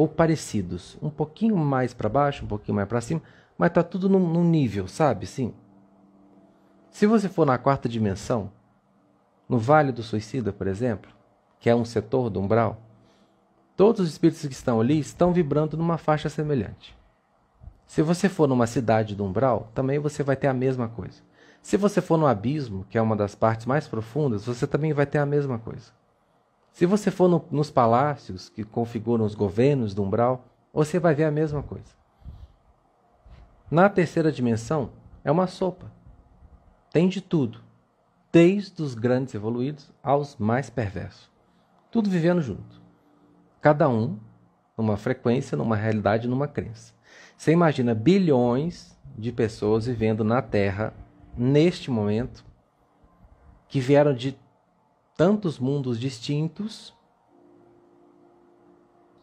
ou 0.00 0.08
parecidos, 0.08 0.96
um 1.02 1.10
pouquinho 1.10 1.54
mais 1.58 1.92
para 1.92 2.08
baixo, 2.08 2.46
um 2.46 2.48
pouquinho 2.48 2.74
mais 2.74 2.88
para 2.88 3.02
cima, 3.02 3.20
mas 3.58 3.70
tá 3.70 3.82
tudo 3.82 4.08
num, 4.08 4.26
num, 4.26 4.42
nível, 4.42 4.88
sabe? 4.88 5.26
Sim. 5.26 5.52
Se 6.88 7.06
você 7.06 7.28
for 7.28 7.44
na 7.44 7.58
quarta 7.58 7.86
dimensão, 7.86 8.50
no 9.46 9.58
Vale 9.58 9.92
do 9.92 10.02
Suicida, 10.02 10.54
por 10.54 10.66
exemplo, 10.66 11.10
que 11.58 11.68
é 11.68 11.76
um 11.76 11.84
setor 11.84 12.30
do 12.30 12.40
umbral, 12.40 12.80
todos 13.76 14.00
os 14.00 14.08
espíritos 14.08 14.40
que 14.40 14.54
estão 14.54 14.80
ali 14.80 14.98
estão 14.98 15.34
vibrando 15.34 15.76
numa 15.76 15.98
faixa 15.98 16.30
semelhante. 16.30 16.96
Se 17.86 18.00
você 18.00 18.26
for 18.26 18.48
numa 18.48 18.66
cidade 18.66 19.14
do 19.14 19.22
umbral, 19.22 19.70
também 19.74 19.98
você 19.98 20.22
vai 20.22 20.34
ter 20.34 20.46
a 20.46 20.54
mesma 20.54 20.88
coisa. 20.88 21.20
Se 21.60 21.76
você 21.76 22.00
for 22.00 22.16
no 22.16 22.26
abismo, 22.26 22.86
que 22.88 22.96
é 22.96 23.02
uma 23.02 23.14
das 23.14 23.34
partes 23.34 23.66
mais 23.66 23.86
profundas, 23.86 24.46
você 24.46 24.66
também 24.66 24.94
vai 24.94 25.04
ter 25.04 25.18
a 25.18 25.26
mesma 25.26 25.58
coisa. 25.58 25.92
Se 26.72 26.86
você 26.86 27.10
for 27.10 27.28
no, 27.28 27.44
nos 27.50 27.70
palácios 27.70 28.48
que 28.48 28.64
configuram 28.64 29.24
os 29.24 29.34
governos 29.34 29.94
do 29.94 30.02
umbral, 30.02 30.44
você 30.72 30.98
vai 30.98 31.14
ver 31.14 31.24
a 31.24 31.30
mesma 31.30 31.62
coisa. 31.62 31.98
Na 33.70 33.88
terceira 33.88 34.32
dimensão, 34.32 34.90
é 35.24 35.30
uma 35.30 35.46
sopa. 35.46 35.90
Tem 36.92 37.08
de 37.08 37.20
tudo, 37.20 37.60
desde 38.32 38.82
os 38.82 38.94
grandes 38.94 39.34
evoluídos 39.34 39.92
aos 40.02 40.36
mais 40.36 40.70
perversos. 40.70 41.30
Tudo 41.90 42.08
vivendo 42.08 42.40
junto. 42.40 42.80
Cada 43.60 43.88
um 43.88 44.18
numa 44.76 44.96
frequência, 44.96 45.56
numa 45.56 45.76
realidade, 45.76 46.26
numa 46.26 46.48
crença. 46.48 46.94
Você 47.36 47.52
imagina 47.52 47.94
bilhões 47.94 48.98
de 49.16 49.30
pessoas 49.32 49.86
vivendo 49.86 50.24
na 50.24 50.40
Terra 50.40 50.94
neste 51.36 51.90
momento 51.90 52.44
que 53.68 53.80
vieram 53.80 54.14
de 54.14 54.32
tantos 55.20 55.58
mundos 55.58 56.00
distintos, 56.00 56.96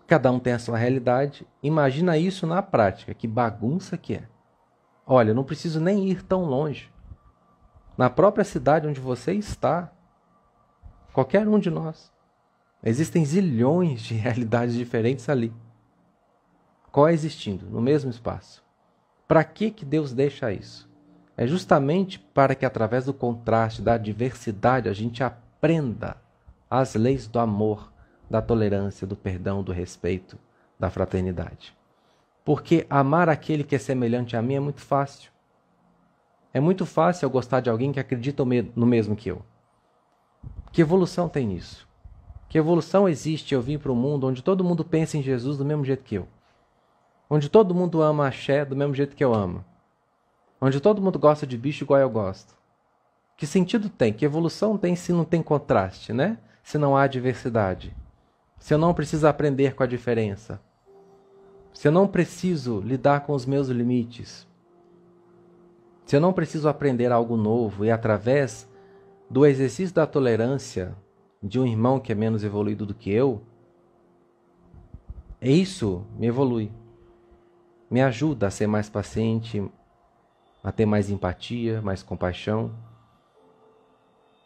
cada 0.05 0.31
um 0.31 0.37
tem 0.37 0.53
a 0.53 0.59
sua 0.59 0.77
realidade. 0.77 1.43
Imagina 1.63 2.19
isso 2.19 2.45
na 2.45 2.61
prática, 2.61 3.15
que 3.15 3.27
bagunça 3.27 3.97
que 3.97 4.13
é. 4.13 4.27
Olha, 5.07 5.33
não 5.33 5.43
preciso 5.43 5.79
nem 5.79 6.07
ir 6.07 6.21
tão 6.21 6.45
longe. 6.45 6.93
Na 7.97 8.11
própria 8.11 8.45
cidade 8.45 8.85
onde 8.85 8.99
você 8.99 9.33
está, 9.33 9.91
qualquer 11.11 11.47
um 11.47 11.57
de 11.57 11.71
nós, 11.71 12.13
existem 12.83 13.25
zilhões 13.25 13.99
de 14.01 14.13
realidades 14.21 14.75
diferentes 14.75 15.27
ali, 15.27 15.51
coexistindo 16.91 17.65
no 17.71 17.81
mesmo 17.81 18.11
espaço. 18.11 18.63
Para 19.27 19.43
que 19.43 19.71
que 19.71 19.83
Deus 19.83 20.13
deixa 20.13 20.53
isso? 20.53 20.87
É 21.35 21.47
justamente 21.47 22.19
para 22.19 22.53
que 22.53 22.67
através 22.67 23.05
do 23.05 23.15
contraste, 23.15 23.81
da 23.81 23.97
diversidade, 23.97 24.87
a 24.87 24.93
gente 24.93 25.23
aprenda 25.23 25.46
aprenda 25.67 26.15
as 26.69 26.95
leis 26.95 27.27
do 27.27 27.39
amor, 27.39 27.91
da 28.29 28.41
tolerância, 28.41 29.05
do 29.05 29.17
perdão, 29.17 29.61
do 29.61 29.73
respeito, 29.73 30.39
da 30.79 30.89
fraternidade. 30.89 31.75
Porque 32.45 32.87
amar 32.89 33.27
aquele 33.27 33.65
que 33.65 33.75
é 33.75 33.77
semelhante 33.77 34.37
a 34.37 34.41
mim 34.41 34.55
é 34.55 34.59
muito 34.61 34.79
fácil. 34.79 35.29
É 36.53 36.61
muito 36.61 36.85
fácil 36.85 37.25
eu 37.25 37.29
gostar 37.29 37.59
de 37.59 37.69
alguém 37.69 37.91
que 37.91 37.99
acredita 37.99 38.45
no 38.45 38.85
mesmo 38.85 39.13
que 39.13 39.29
eu. 39.29 39.41
Que 40.71 40.81
evolução 40.81 41.27
tem 41.27 41.45
nisso? 41.45 41.85
Que 42.47 42.57
evolução 42.57 43.09
existe 43.09 43.53
eu 43.53 43.61
vim 43.61 43.77
para 43.77 43.91
um 43.91 43.95
mundo 43.95 44.25
onde 44.25 44.41
todo 44.41 44.63
mundo 44.63 44.85
pensa 44.85 45.17
em 45.17 45.21
Jesus 45.21 45.57
do 45.57 45.65
mesmo 45.65 45.83
jeito 45.83 46.03
que 46.05 46.15
eu? 46.15 46.29
Onde 47.29 47.49
todo 47.49 47.75
mundo 47.75 48.01
ama 48.01 48.25
axé 48.25 48.63
do 48.63 48.75
mesmo 48.75 48.95
jeito 48.95 49.17
que 49.17 49.23
eu 49.23 49.33
amo? 49.33 49.65
Onde 50.61 50.79
todo 50.79 51.01
mundo 51.01 51.19
gosta 51.19 51.45
de 51.45 51.57
bicho 51.57 51.83
igual 51.83 51.99
eu 51.99 52.09
gosto? 52.09 52.55
Que 53.37 53.45
sentido 53.45 53.87
tem? 53.87 54.11
Que 54.11 54.25
evolução 54.25 54.79
tem 54.79 54.95
se 54.95 55.13
não 55.13 55.23
tem 55.23 55.43
contraste, 55.43 56.11
né? 56.11 56.39
Se 56.63 56.79
não 56.79 56.97
há 56.97 57.05
diversidade. 57.05 57.95
Se 58.57 58.73
eu 58.73 58.79
não 58.79 58.95
preciso 58.95 59.27
aprender 59.27 59.75
com 59.75 59.83
a 59.83 59.87
diferença. 59.87 60.59
Se 61.71 61.87
eu 61.87 61.91
não 61.91 62.07
preciso 62.07 62.81
lidar 62.81 63.21
com 63.21 63.33
os 63.33 63.45
meus 63.45 63.67
limites. 63.67 64.47
Se 66.03 66.15
eu 66.15 66.19
não 66.19 66.33
preciso 66.33 66.67
aprender 66.67 67.11
algo 67.11 67.37
novo 67.37 67.85
e 67.85 67.91
através 67.91 68.67
do 69.29 69.45
exercício 69.45 69.93
da 69.93 70.07
tolerância 70.07 70.95
de 71.43 71.59
um 71.59 71.67
irmão 71.67 71.99
que 71.99 72.11
é 72.11 72.15
menos 72.15 72.43
evoluído 72.43 72.87
do 72.87 72.95
que 72.95 73.11
eu, 73.11 73.43
isso 75.39 76.03
me 76.17 76.25
evolui. 76.25 76.71
Me 77.87 78.01
ajuda 78.01 78.47
a 78.47 78.51
ser 78.51 78.65
mais 78.65 78.89
paciente, 78.89 79.63
a 80.63 80.71
ter 80.71 80.87
mais 80.87 81.11
empatia, 81.11 81.83
mais 81.83 82.01
compaixão 82.01 82.73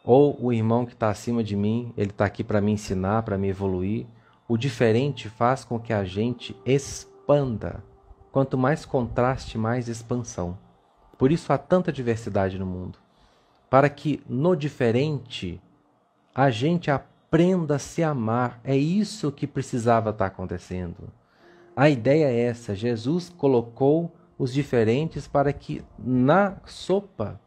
ou 0.04 0.36
o 0.40 0.52
irmão 0.52 0.84
que 0.84 0.92
está 0.92 1.10
acima 1.10 1.42
de 1.44 1.56
mim, 1.56 1.92
ele 1.96 2.10
está 2.10 2.24
aqui 2.24 2.42
para 2.42 2.60
me 2.60 2.72
ensinar, 2.72 3.22
para 3.22 3.38
me 3.38 3.48
evoluir, 3.48 4.06
o 4.48 4.56
diferente 4.56 5.28
faz 5.28 5.64
com 5.64 5.78
que 5.78 5.92
a 5.92 6.04
gente 6.04 6.56
expanda. 6.66 7.82
Quanto 8.30 8.58
mais 8.58 8.84
contraste, 8.84 9.56
mais 9.56 9.88
expansão. 9.88 10.58
Por 11.16 11.30
isso 11.30 11.52
há 11.52 11.58
tanta 11.58 11.92
diversidade 11.92 12.58
no 12.58 12.66
mundo. 12.66 12.98
Para 13.70 13.88
que 13.88 14.22
no 14.28 14.56
diferente 14.56 15.60
a 16.34 16.50
gente 16.50 16.90
aprenda 16.90 17.76
a 17.76 17.78
se 17.78 18.02
amar. 18.02 18.60
É 18.64 18.76
isso 18.76 19.30
que 19.30 19.46
precisava 19.46 20.10
estar 20.10 20.26
acontecendo. 20.26 21.12
A 21.76 21.88
ideia 21.88 22.26
é 22.26 22.40
essa: 22.40 22.74
Jesus 22.74 23.28
colocou 23.28 24.12
os 24.38 24.52
diferentes 24.52 25.26
para 25.26 25.52
que 25.52 25.84
na 25.98 26.56
sopa, 26.66 27.40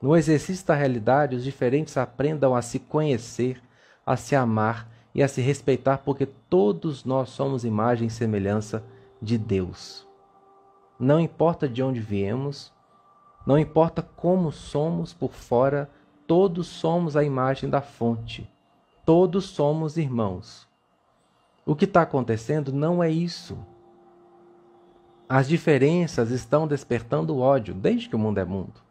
no 0.00 0.16
exercício 0.16 0.66
da 0.66 0.74
realidade, 0.74 1.36
os 1.36 1.44
diferentes 1.44 1.96
aprendam 1.96 2.54
a 2.54 2.62
se 2.62 2.78
conhecer, 2.78 3.62
a 4.04 4.16
se 4.16 4.36
amar 4.36 4.88
e 5.14 5.22
a 5.22 5.28
se 5.28 5.40
respeitar, 5.40 5.98
porque 5.98 6.26
todos 6.26 7.04
nós 7.04 7.30
somos 7.30 7.64
imagem 7.64 8.08
e 8.08 8.10
semelhança 8.10 8.84
de 9.20 9.38
Deus. 9.38 10.06
Não 10.98 11.18
importa 11.18 11.68
de 11.68 11.82
onde 11.82 12.00
viemos, 12.00 12.72
não 13.46 13.58
importa 13.58 14.02
como 14.02 14.50
somos 14.52 15.14
por 15.14 15.32
fora, 15.32 15.90
todos 16.26 16.66
somos 16.66 17.16
a 17.16 17.24
imagem 17.24 17.70
da 17.70 17.80
fonte. 17.80 18.50
Todos 19.04 19.44
somos 19.44 19.96
irmãos. 19.96 20.66
O 21.64 21.76
que 21.76 21.84
está 21.84 22.02
acontecendo 22.02 22.72
não 22.72 23.02
é 23.02 23.10
isso. 23.10 23.56
As 25.28 25.48
diferenças 25.48 26.30
estão 26.30 26.66
despertando 26.66 27.38
ódio 27.38 27.72
desde 27.74 28.08
que 28.08 28.16
o 28.16 28.18
mundo 28.18 28.38
é 28.38 28.44
mundo. 28.44 28.85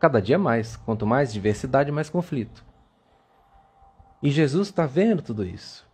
Cada 0.00 0.20
dia 0.20 0.38
mais. 0.38 0.76
Quanto 0.76 1.06
mais 1.06 1.32
diversidade, 1.32 1.92
mais 1.92 2.08
conflito. 2.08 2.64
E 4.22 4.30
Jesus 4.30 4.68
está 4.68 4.86
vendo 4.86 5.22
tudo 5.22 5.44
isso. 5.44 5.88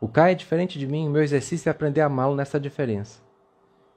O 0.00 0.06
Caio 0.06 0.32
é 0.32 0.34
diferente 0.34 0.78
de 0.78 0.86
mim, 0.86 1.08
o 1.08 1.10
meu 1.10 1.22
exercício 1.22 1.68
é 1.68 1.72
aprender 1.72 2.00
a 2.00 2.06
amá-lo 2.06 2.36
nessa 2.36 2.60
diferença. 2.60 3.20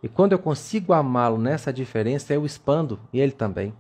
E 0.01 0.10
quando 0.10 0.31
eu 0.31 0.39
consigo 0.39 0.93
amá-lo 0.93 1.38
nessa 1.38 1.71
diferença, 1.71 2.34
eu 2.34 2.43
expando 2.43 2.99
e 3.13 3.19
ele 3.19 3.31
também. 3.31 3.73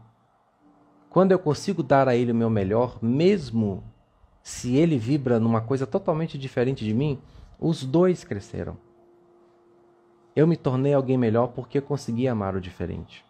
Quando 1.09 1.31
eu 1.31 1.39
consigo 1.39 1.81
dar 1.81 2.07
a 2.07 2.15
ele 2.15 2.31
o 2.31 2.35
meu 2.35 2.49
melhor, 2.49 2.99
mesmo 3.01 3.83
se 4.43 4.75
ele 4.75 4.97
vibra 4.99 5.39
numa 5.39 5.61
coisa 5.61 5.87
totalmente 5.87 6.37
diferente 6.37 6.85
de 6.85 6.93
mim, 6.93 7.19
os 7.59 7.83
dois 7.83 8.23
cresceram. 8.23 8.77
Eu 10.35 10.45
me 10.45 10.55
tornei 10.55 10.93
alguém 10.93 11.17
melhor 11.17 11.47
porque 11.47 11.79
eu 11.79 11.81
consegui 11.81 12.27
amar 12.27 12.55
o 12.55 12.61
diferente. 12.61 13.25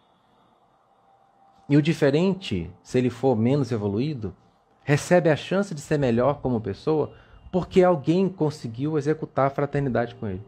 E 1.72 1.76
o 1.78 1.80
diferente, 1.80 2.70
se 2.82 2.98
ele 2.98 3.08
for 3.08 3.34
menos 3.34 3.72
evoluído, 3.72 4.36
recebe 4.84 5.30
a 5.30 5.36
chance 5.36 5.74
de 5.74 5.80
ser 5.80 5.98
melhor 5.98 6.42
como 6.42 6.60
pessoa 6.60 7.14
porque 7.50 7.82
alguém 7.82 8.28
conseguiu 8.28 8.98
executar 8.98 9.46
a 9.46 9.50
fraternidade 9.50 10.14
com 10.16 10.28
ele. 10.28 10.44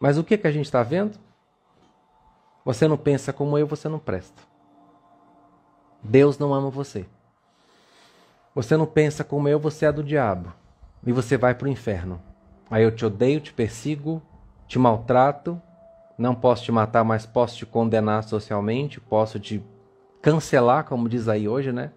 Mas 0.00 0.16
o 0.16 0.24
que, 0.24 0.38
que 0.38 0.46
a 0.46 0.50
gente 0.50 0.64
está 0.64 0.82
vendo? 0.82 1.18
Você 2.64 2.88
não 2.88 2.96
pensa 2.96 3.34
como 3.34 3.58
eu, 3.58 3.66
você 3.66 3.86
não 3.86 3.98
presta. 3.98 4.42
Deus 6.02 6.38
não 6.38 6.54
ama 6.54 6.70
você. 6.70 7.04
Você 8.54 8.78
não 8.78 8.86
pensa 8.86 9.22
como 9.22 9.46
eu, 9.46 9.60
você 9.60 9.84
é 9.84 9.92
do 9.92 10.02
diabo. 10.02 10.54
E 11.06 11.12
você 11.12 11.36
vai 11.36 11.54
para 11.54 11.66
o 11.66 11.70
inferno. 11.70 12.18
Aí 12.70 12.82
eu 12.82 12.96
te 12.96 13.04
odeio, 13.04 13.42
te 13.42 13.52
persigo, 13.52 14.22
te 14.66 14.78
maltrato, 14.78 15.60
não 16.18 16.34
posso 16.34 16.64
te 16.64 16.72
matar, 16.72 17.04
mas 17.04 17.24
posso 17.24 17.56
te 17.56 17.64
condenar 17.64 18.24
socialmente, 18.24 19.00
posso 19.00 19.38
te 19.38 19.64
cancelar, 20.20 20.84
como 20.84 21.08
diz 21.08 21.28
aí 21.28 21.48
hoje, 21.48 21.70
né? 21.70 21.92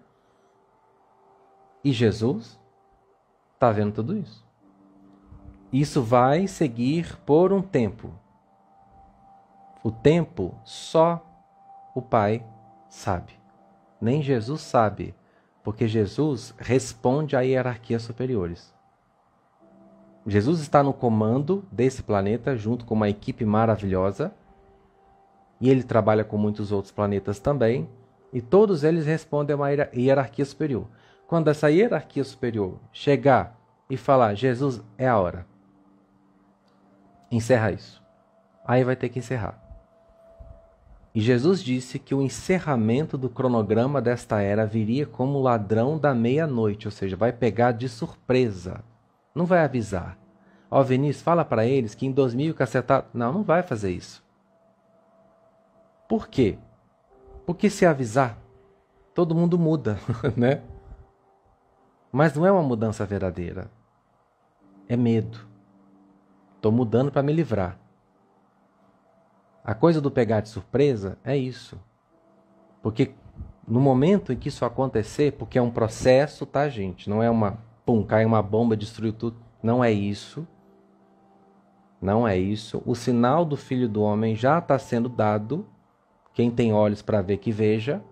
E 1.82 1.92
Jesus 1.92 2.58
está 3.54 3.72
vendo 3.72 3.92
tudo 3.94 4.16
isso. 4.16 4.46
Isso 5.72 6.02
vai 6.02 6.46
seguir 6.46 7.16
por 7.26 7.52
um 7.52 7.60
tempo. 7.60 8.14
O 9.82 9.90
tempo 9.90 10.54
só 10.64 11.20
o 11.92 12.00
Pai 12.00 12.46
sabe. 12.88 13.32
Nem 14.00 14.22
Jesus 14.22 14.60
sabe, 14.60 15.14
porque 15.64 15.88
Jesus 15.88 16.54
responde 16.58 17.34
a 17.34 17.40
hierarquias 17.40 18.02
superiores. 18.02 18.72
Jesus 20.26 20.60
está 20.60 20.82
no 20.82 20.92
comando 20.92 21.64
desse 21.70 22.02
planeta 22.02 22.56
junto 22.56 22.84
com 22.84 22.94
uma 22.94 23.08
equipe 23.08 23.44
maravilhosa. 23.44 24.32
E 25.60 25.70
ele 25.70 25.82
trabalha 25.82 26.24
com 26.24 26.36
muitos 26.36 26.72
outros 26.72 26.92
planetas 26.92 27.38
também. 27.38 27.88
E 28.32 28.40
todos 28.40 28.84
eles 28.84 29.06
respondem 29.06 29.54
a 29.54 29.56
uma 29.56 29.70
hierarquia 29.70 30.44
superior. 30.44 30.86
Quando 31.26 31.48
essa 31.48 31.70
hierarquia 31.70 32.24
superior 32.24 32.78
chegar 32.92 33.58
e 33.88 33.96
falar, 33.96 34.34
Jesus, 34.34 34.82
é 34.96 35.08
a 35.08 35.18
hora 35.18 35.46
encerra 37.36 37.72
isso. 37.72 38.02
Aí 38.64 38.84
vai 38.84 38.94
ter 38.94 39.08
que 39.08 39.18
encerrar. 39.18 39.58
E 41.14 41.20
Jesus 41.20 41.62
disse 41.62 41.98
que 41.98 42.14
o 42.14 42.22
encerramento 42.22 43.18
do 43.18 43.28
cronograma 43.28 44.00
desta 44.00 44.40
era 44.40 44.64
viria 44.64 45.04
como 45.04 45.40
ladrão 45.40 45.98
da 45.98 46.14
meia-noite, 46.14 46.86
ou 46.86 46.92
seja, 46.92 47.16
vai 47.16 47.32
pegar 47.32 47.72
de 47.72 47.88
surpresa. 47.88 48.82
Não 49.34 49.46
vai 49.46 49.64
avisar. 49.64 50.18
Ó, 50.70 50.80
oh, 50.80 50.84
Vinícius, 50.84 51.22
fala 51.22 51.44
para 51.44 51.66
eles 51.66 51.94
que 51.94 52.06
em 52.06 52.12
2000 52.12 52.54
que 52.54 52.62
acertar. 52.62 53.06
Não, 53.12 53.32
não 53.32 53.42
vai 53.42 53.62
fazer 53.62 53.90
isso. 53.90 54.24
Por 56.08 56.28
quê? 56.28 56.58
Porque 57.46 57.68
se 57.68 57.84
avisar, 57.84 58.38
todo 59.14 59.34
mundo 59.34 59.58
muda, 59.58 59.98
né? 60.36 60.62
Mas 62.10 62.34
não 62.34 62.46
é 62.46 62.52
uma 62.52 62.62
mudança 62.62 63.04
verdadeira. 63.06 63.70
É 64.88 64.96
medo. 64.96 65.46
Estou 66.56 66.70
mudando 66.70 67.10
para 67.10 67.22
me 67.22 67.32
livrar. 67.32 67.78
A 69.64 69.74
coisa 69.74 70.00
do 70.00 70.10
pegar 70.10 70.40
de 70.40 70.48
surpresa 70.48 71.18
é 71.24 71.36
isso. 71.36 71.80
Porque 72.82 73.14
no 73.66 73.80
momento 73.80 74.32
em 74.32 74.36
que 74.36 74.48
isso 74.48 74.64
acontecer, 74.64 75.32
porque 75.32 75.58
é 75.58 75.62
um 75.62 75.70
processo, 75.70 76.44
tá, 76.44 76.68
gente? 76.68 77.08
Não 77.08 77.22
é 77.22 77.30
uma, 77.30 77.58
pum, 77.92 78.04
cai 78.04 78.24
uma 78.24 78.42
bomba, 78.42 78.76
destruiu 78.76 79.12
tudo. 79.12 79.36
Não 79.62 79.82
é 79.82 79.90
isso. 79.90 80.46
Não 82.00 82.26
é 82.26 82.36
isso. 82.36 82.82
O 82.86 82.94
sinal 82.94 83.44
do 83.44 83.56
Filho 83.56 83.88
do 83.88 84.02
Homem 84.02 84.34
já 84.34 84.58
está 84.58 84.78
sendo 84.78 85.08
dado. 85.08 85.66
Quem 86.32 86.50
tem 86.50 86.72
olhos 86.72 87.02
para 87.02 87.20
ver 87.20 87.36
que 87.38 87.52
veja. 87.52 88.02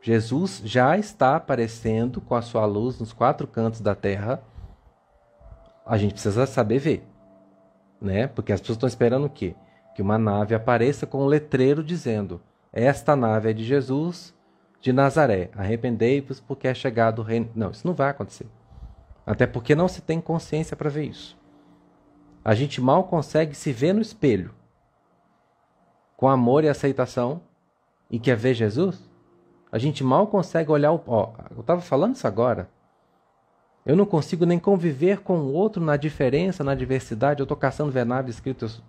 Jesus 0.00 0.62
já 0.64 0.96
está 0.96 1.36
aparecendo 1.36 2.20
com 2.20 2.34
a 2.34 2.42
sua 2.42 2.64
luz 2.64 3.00
nos 3.00 3.12
quatro 3.12 3.46
cantos 3.46 3.80
da 3.80 3.94
terra. 3.94 4.42
A 5.84 5.98
gente 5.98 6.12
precisa 6.12 6.46
saber 6.46 6.78
ver 6.78 7.08
né? 8.00 8.26
Porque 8.26 8.52
as 8.52 8.60
pessoas 8.60 8.76
estão 8.76 8.86
esperando 8.86 9.26
o 9.26 9.30
quê? 9.30 9.54
Que 9.94 10.02
uma 10.02 10.18
nave 10.18 10.54
apareça 10.54 11.06
com 11.06 11.22
um 11.22 11.26
letreiro 11.26 11.82
dizendo: 11.82 12.40
Esta 12.72 13.16
nave 13.16 13.50
é 13.50 13.52
de 13.52 13.64
Jesus 13.64 14.34
de 14.80 14.92
Nazaré. 14.92 15.50
Arrependei-vos 15.56 16.40
porque 16.40 16.68
é 16.68 16.74
chegado 16.74 17.18
o 17.20 17.22
reino. 17.22 17.50
Não, 17.54 17.70
isso 17.70 17.86
não 17.86 17.94
vai 17.94 18.10
acontecer. 18.10 18.46
Até 19.28 19.46
porque 19.46 19.74
não 19.74 19.88
se 19.88 20.00
tem 20.00 20.22
consciência 20.22 20.74
para 20.74 20.88
ver 20.88 21.04
isso. 21.04 21.36
A 22.42 22.54
gente 22.54 22.80
mal 22.80 23.04
consegue 23.04 23.54
se 23.54 23.70
ver 23.74 23.92
no 23.92 24.00
espelho 24.00 24.54
com 26.16 26.26
amor 26.26 26.64
e 26.64 26.68
aceitação 26.70 27.42
e 28.10 28.18
quer 28.18 28.38
ver 28.38 28.54
Jesus. 28.54 28.98
A 29.70 29.76
gente 29.76 30.02
mal 30.02 30.28
consegue 30.28 30.70
olhar 30.70 30.92
o. 30.92 31.02
Ó, 31.06 31.34
eu 31.50 31.60
estava 31.60 31.82
falando 31.82 32.14
isso 32.14 32.26
agora. 32.26 32.70
Eu 33.84 33.94
não 33.94 34.06
consigo 34.06 34.46
nem 34.46 34.58
conviver 34.58 35.20
com 35.20 35.40
o 35.40 35.52
outro 35.52 35.84
na 35.84 35.98
diferença, 35.98 36.64
na 36.64 36.74
diversidade. 36.74 37.40
Eu 37.40 37.44
estou 37.44 37.56
caçando 37.56 37.92
venável 37.92 38.30
escritos. 38.30 38.82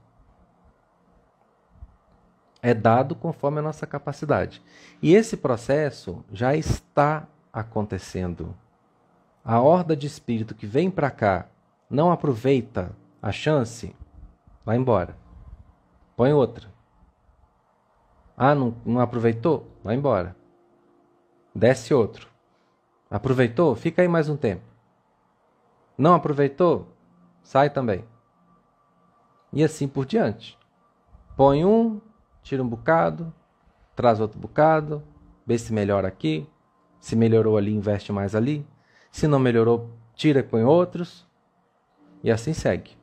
É 2.61 2.73
dado 2.73 3.13
conforme 3.13 3.59
a 3.59 3.63
nossa 3.63 3.85
capacidade. 3.85 4.63
E 5.01 5.13
esse 5.13 5.35
processo 5.35 6.23
já 6.31 6.55
está 6.55 7.27
acontecendo. 7.51 8.55
A 9.49 9.59
horda 9.59 9.95
de 9.95 10.05
espírito 10.05 10.53
que 10.53 10.67
vem 10.67 10.91
para 10.91 11.09
cá 11.09 11.47
não 11.89 12.11
aproveita 12.11 12.95
a 13.19 13.31
chance, 13.31 13.95
vai 14.63 14.77
embora. 14.77 15.17
Põe 16.15 16.31
outra. 16.33 16.71
Ah, 18.37 18.53
não, 18.53 18.75
não 18.85 19.01
aproveitou? 19.01 19.65
Vai 19.83 19.95
embora. 19.95 20.35
Desce 21.55 21.95
outro. 21.95 22.29
Aproveitou? 23.09 23.73
Fica 23.73 24.03
aí 24.03 24.07
mais 24.07 24.29
um 24.29 24.37
tempo. 24.37 24.61
Não 25.97 26.13
aproveitou? 26.13 26.87
Sai 27.41 27.71
também. 27.71 28.05
E 29.51 29.63
assim 29.63 29.87
por 29.87 30.05
diante. 30.05 30.59
Põe 31.35 31.65
um, 31.65 31.99
tira 32.43 32.61
um 32.61 32.69
bocado, 32.69 33.33
traz 33.95 34.19
outro 34.19 34.39
bocado, 34.39 35.03
vê 35.43 35.57
se 35.57 35.73
melhora 35.73 36.07
aqui. 36.07 36.47
Se 36.99 37.15
melhorou 37.15 37.57
ali, 37.57 37.73
investe 37.73 38.11
mais 38.11 38.35
ali. 38.35 38.63
Se 39.11 39.27
não 39.27 39.39
melhorou, 39.39 39.89
tira 40.13 40.39
e 40.39 40.43
põe 40.43 40.63
outros. 40.63 41.27
E 42.23 42.31
assim 42.31 42.53
segue. 42.53 42.97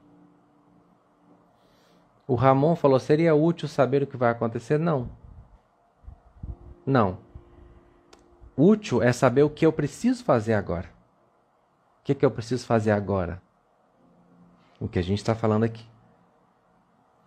O 2.26 2.34
Ramon 2.34 2.74
falou: 2.76 2.98
seria 2.98 3.34
útil 3.34 3.68
saber 3.68 4.02
o 4.02 4.06
que 4.06 4.16
vai 4.16 4.30
acontecer? 4.30 4.78
Não. 4.78 5.08
Não. 6.84 7.18
Útil 8.56 9.02
é 9.02 9.12
saber 9.12 9.42
o 9.42 9.50
que 9.50 9.66
eu 9.66 9.72
preciso 9.72 10.24
fazer 10.24 10.54
agora. 10.54 10.88
que, 12.02 12.14
que 12.14 12.24
eu 12.24 12.30
preciso 12.30 12.64
fazer 12.64 12.90
agora? 12.90 13.42
O 14.80 14.88
que 14.88 14.98
a 14.98 15.02
gente 15.02 15.18
está 15.18 15.34
falando 15.34 15.64
aqui. 15.64 15.84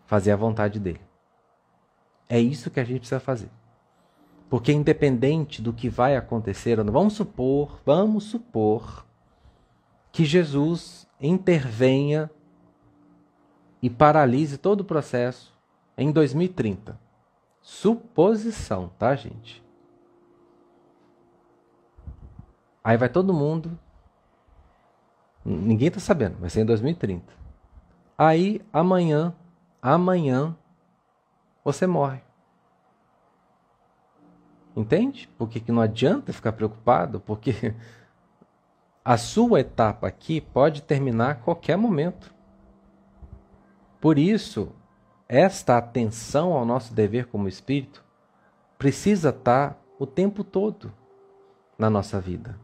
Fazer 0.05 0.31
a 0.31 0.35
vontade 0.35 0.79
dele. 0.79 1.01
É 2.27 2.39
isso 2.39 2.71
que 2.71 2.79
a 2.79 2.83
gente 2.83 2.99
precisa 2.99 3.19
fazer. 3.19 3.49
Porque 4.49 4.73
independente 4.73 5.61
do 5.61 5.71
que 5.71 5.89
vai 5.89 6.17
acontecer, 6.17 6.83
vamos 6.83 7.13
supor, 7.13 7.79
vamos 7.85 8.23
supor 8.23 9.05
que 10.11 10.25
Jesus 10.25 11.07
intervenha 11.21 12.31
e 13.81 13.89
paralise 13.89 14.57
todo 14.57 14.81
o 14.81 14.85
processo 14.85 15.53
em 15.97 16.11
2030. 16.11 16.99
Suposição, 17.61 18.91
tá, 18.97 19.15
gente? 19.15 19.63
Aí 22.83 22.97
vai 22.97 23.09
todo 23.09 23.33
mundo. 23.33 23.77
Ninguém 25.45 25.91
tá 25.91 25.99
sabendo, 25.99 26.37
vai 26.39 26.49
ser 26.49 26.61
em 26.61 26.65
2030. 26.65 27.23
Aí 28.17 28.61
amanhã, 28.73 29.33
amanhã, 29.81 30.55
você 31.63 31.85
morre. 31.85 32.28
Entende? 34.75 35.29
Porque 35.37 35.59
que 35.59 35.71
não 35.71 35.81
adianta 35.81 36.31
ficar 36.31 36.53
preocupado, 36.53 37.19
porque 37.19 37.73
a 39.03 39.17
sua 39.17 39.61
etapa 39.61 40.07
aqui 40.07 40.39
pode 40.39 40.81
terminar 40.81 41.31
a 41.31 41.35
qualquer 41.35 41.77
momento. 41.77 42.33
Por 43.99 44.17
isso, 44.17 44.71
esta 45.27 45.77
atenção 45.77 46.53
ao 46.53 46.65
nosso 46.65 46.93
dever 46.93 47.25
como 47.27 47.47
espírito 47.47 48.05
precisa 48.77 49.29
estar 49.29 49.77
o 49.97 50.05
tempo 50.05 50.43
todo 50.43 50.93
na 51.77 51.89
nossa 51.89 52.19
vida. 52.19 52.57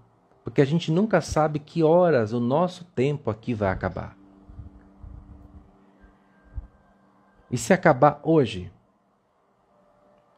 Porque 0.44 0.62
a 0.62 0.65
gente 0.65 0.91
nunca 0.91 1.22
sabe 1.22 1.60
que 1.60 1.84
horas 1.84 2.32
o 2.32 2.39
nosso 2.39 2.86
tempo 2.86 3.30
aqui 3.30 3.54
vai 3.54 3.70
acabar. 3.70 4.15
E 7.50 7.58
se 7.58 7.74
acabar 7.74 8.20
hoje? 8.24 8.72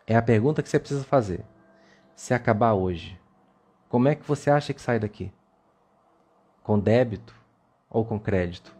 É 0.05 0.15
a 0.15 0.21
pergunta 0.21 0.63
que 0.63 0.69
você 0.69 0.79
precisa 0.79 1.03
fazer. 1.03 1.43
Se 2.17 2.33
acabar 2.33 2.73
hoje, 2.73 3.15
como 3.87 4.07
é 4.07 4.15
que 4.15 4.27
você 4.27 4.49
acha 4.49 4.73
que 4.73 4.81
sai 4.81 4.97
daqui? 4.97 5.31
Com 6.63 6.79
débito 6.79 7.35
ou 7.91 8.03
com 8.03 8.19
crédito? 8.19 8.75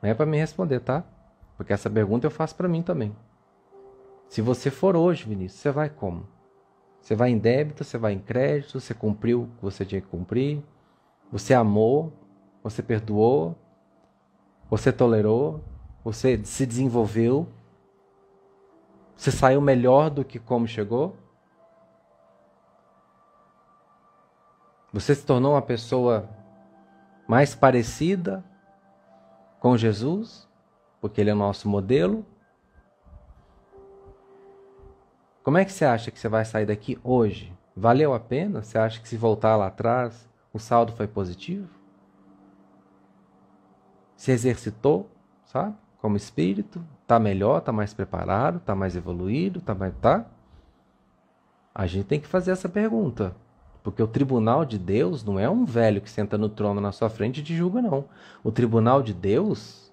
Não 0.00 0.08
é 0.08 0.14
para 0.14 0.26
me 0.26 0.38
responder, 0.38 0.78
tá? 0.78 1.02
Porque 1.56 1.72
essa 1.72 1.90
pergunta 1.90 2.24
eu 2.24 2.30
faço 2.30 2.54
para 2.54 2.68
mim 2.68 2.82
também. 2.82 3.16
Se 4.28 4.40
você 4.40 4.70
for 4.70 4.94
hoje, 4.94 5.24
Vinícius, 5.28 5.60
você 5.60 5.72
vai 5.72 5.90
como? 5.90 6.24
Você 7.00 7.16
vai 7.16 7.30
em 7.30 7.38
débito, 7.38 7.82
você 7.82 7.98
vai 7.98 8.12
em 8.12 8.20
crédito, 8.20 8.78
você 8.78 8.94
cumpriu 8.94 9.42
o 9.42 9.56
que 9.56 9.62
você 9.62 9.84
tinha 9.84 10.00
que 10.00 10.06
cumprir, 10.06 10.62
você 11.32 11.52
amou, 11.52 12.12
você 12.62 12.80
perdoou, 12.80 13.58
você 14.70 14.92
tolerou, 14.92 15.64
você 16.04 16.40
se 16.44 16.64
desenvolveu, 16.64 17.48
você 19.16 19.30
saiu 19.30 19.60
melhor 19.60 20.10
do 20.10 20.24
que 20.24 20.38
como 20.38 20.66
chegou? 20.66 21.16
Você 24.92 25.14
se 25.14 25.24
tornou 25.24 25.54
uma 25.54 25.62
pessoa 25.62 26.28
mais 27.26 27.54
parecida 27.54 28.44
com 29.58 29.76
Jesus, 29.76 30.48
porque 31.00 31.20
Ele 31.20 31.30
é 31.30 31.34
o 31.34 31.36
nosso 31.36 31.68
modelo. 31.68 32.24
Como 35.42 35.58
é 35.58 35.64
que 35.64 35.72
você 35.72 35.84
acha 35.84 36.10
que 36.10 36.18
você 36.18 36.28
vai 36.28 36.44
sair 36.44 36.66
daqui 36.66 36.98
hoje? 37.02 37.52
Valeu 37.76 38.14
a 38.14 38.20
pena? 38.20 38.62
Você 38.62 38.78
acha 38.78 39.00
que 39.00 39.08
se 39.08 39.16
voltar 39.16 39.56
lá 39.56 39.66
atrás, 39.66 40.28
o 40.52 40.58
saldo 40.58 40.92
foi 40.92 41.08
positivo? 41.08 41.68
Se 44.16 44.30
exercitou, 44.30 45.10
sabe? 45.44 45.76
Como 46.04 46.18
espírito, 46.18 46.84
tá 47.06 47.18
melhor, 47.18 47.62
tá 47.62 47.72
mais 47.72 47.94
preparado, 47.94 48.60
tá 48.60 48.74
mais 48.74 48.94
evoluído, 48.94 49.62
tá 49.62 49.74
mais 49.74 49.94
tá? 50.02 50.26
A 51.74 51.86
gente 51.86 52.04
tem 52.04 52.20
que 52.20 52.26
fazer 52.26 52.50
essa 52.50 52.68
pergunta. 52.68 53.34
Porque 53.82 54.02
o 54.02 54.06
tribunal 54.06 54.66
de 54.66 54.78
Deus 54.78 55.24
não 55.24 55.40
é 55.40 55.48
um 55.48 55.64
velho 55.64 56.02
que 56.02 56.10
senta 56.10 56.36
no 56.36 56.50
trono 56.50 56.78
na 56.78 56.92
sua 56.92 57.08
frente 57.08 57.40
e 57.40 57.42
te 57.42 57.56
julga, 57.56 57.80
não. 57.80 58.04
O 58.42 58.52
tribunal 58.52 59.02
de 59.02 59.14
Deus 59.14 59.90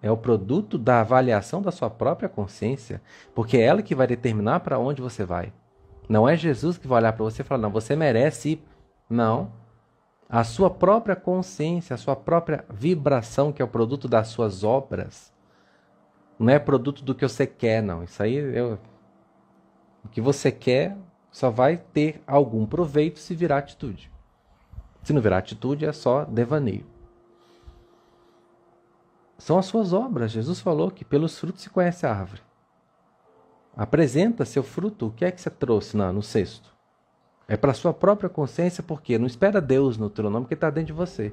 é 0.00 0.08
o 0.08 0.16
produto 0.16 0.78
da 0.78 1.00
avaliação 1.00 1.60
da 1.60 1.72
sua 1.72 1.90
própria 1.90 2.28
consciência, 2.28 3.02
porque 3.34 3.56
é 3.56 3.62
ela 3.62 3.82
que 3.82 3.96
vai 3.96 4.06
determinar 4.06 4.60
para 4.60 4.78
onde 4.78 5.02
você 5.02 5.24
vai. 5.24 5.52
Não 6.08 6.28
é 6.28 6.36
Jesus 6.36 6.78
que 6.78 6.86
vai 6.86 6.98
olhar 7.00 7.14
para 7.14 7.24
você 7.24 7.42
e 7.42 7.44
falar, 7.44 7.62
não, 7.62 7.70
você 7.70 7.96
merece 7.96 8.50
ir. 8.50 8.64
Não. 9.10 9.50
A 10.28 10.44
sua 10.44 10.70
própria 10.70 11.16
consciência, 11.16 11.94
a 11.94 11.98
sua 11.98 12.14
própria 12.14 12.64
vibração, 12.70 13.52
que 13.52 13.60
é 13.60 13.64
o 13.64 13.68
produto 13.68 14.06
das 14.06 14.28
suas 14.28 14.62
obras, 14.62 15.36
não 16.38 16.52
é 16.52 16.58
produto 16.58 17.04
do 17.04 17.14
que 17.14 17.26
você 17.26 17.46
quer, 17.46 17.82
não. 17.82 18.04
Isso 18.04 18.22
aí, 18.22 18.34
eu... 18.34 18.78
o 20.04 20.08
que 20.08 20.20
você 20.20 20.52
quer, 20.52 20.96
só 21.30 21.50
vai 21.50 21.76
ter 21.76 22.22
algum 22.26 22.64
proveito 22.64 23.18
se 23.18 23.34
virar 23.34 23.58
atitude. 23.58 24.10
Se 25.02 25.12
não 25.12 25.20
virar 25.20 25.38
atitude, 25.38 25.84
é 25.84 25.92
só 25.92 26.24
devaneio. 26.24 26.86
São 29.38 29.58
as 29.58 29.66
suas 29.66 29.92
obras. 29.92 30.32
Jesus 30.32 30.60
falou 30.60 30.90
que 30.90 31.04
pelos 31.04 31.38
frutos 31.38 31.62
se 31.62 31.70
conhece 31.70 32.06
a 32.06 32.10
árvore. 32.10 32.42
Apresenta 33.76 34.44
seu 34.44 34.62
fruto. 34.62 35.06
O 35.06 35.12
que 35.12 35.24
é 35.24 35.30
que 35.30 35.40
você 35.40 35.50
trouxe 35.50 35.96
na, 35.96 36.12
no 36.12 36.22
cesto? 36.22 36.76
É 37.46 37.56
para 37.56 37.72
sua 37.72 37.94
própria 37.94 38.28
consciência, 38.28 38.82
porque 38.82 39.16
não 39.18 39.26
espera 39.26 39.60
Deus 39.60 39.96
no 39.96 40.10
teu 40.10 40.24
nome, 40.24 40.44
porque 40.44 40.54
está 40.54 40.68
dentro 40.68 40.88
de 40.88 40.92
você. 40.92 41.32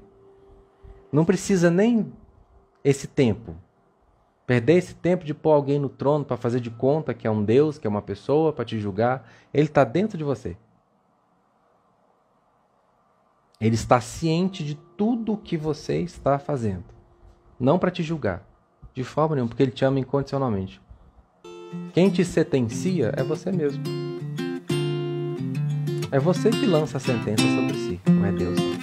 Não 1.11 1.25
precisa 1.25 1.69
nem 1.69 2.13
esse 2.83 3.07
tempo. 3.07 3.55
Perder 4.45 4.73
esse 4.73 4.93
tempo 4.93 5.25
de 5.25 5.33
pôr 5.33 5.51
alguém 5.51 5.79
no 5.79 5.89
trono 5.89 6.23
para 6.23 6.37
fazer 6.37 6.59
de 6.59 6.69
conta 6.69 7.13
que 7.13 7.25
é 7.25 7.31
um 7.31 7.43
Deus, 7.43 7.77
que 7.79 7.87
é 7.87 7.89
uma 7.89 8.01
pessoa, 8.01 8.53
para 8.53 8.65
te 8.65 8.79
julgar. 8.79 9.27
Ele 9.53 9.67
está 9.67 9.83
dentro 9.83 10.17
de 10.17 10.23
você. 10.23 10.55
Ele 13.59 13.75
está 13.75 13.99
ciente 13.99 14.63
de 14.63 14.75
tudo 14.75 15.33
o 15.33 15.37
que 15.37 15.57
você 15.57 15.99
está 15.99 16.37
fazendo. 16.37 16.83
Não 17.59 17.79
para 17.79 17.89
te 17.89 18.03
julgar, 18.03 18.45
de 18.93 19.03
forma 19.03 19.35
nenhuma, 19.35 19.49
porque 19.49 19.63
ele 19.63 19.71
te 19.71 19.83
ama 19.85 19.99
incondicionalmente. 19.99 20.81
Quem 21.93 22.09
te 22.09 22.23
sentencia 22.23 23.13
é 23.15 23.23
você 23.23 23.51
mesmo. 23.51 23.83
É 26.11 26.19
você 26.19 26.49
que 26.49 26.65
lança 26.65 26.97
a 26.97 26.99
sentença 26.99 27.43
sobre 27.43 27.73
si, 27.73 28.01
não 28.07 28.25
é 28.25 28.31
Deus. 28.31 28.74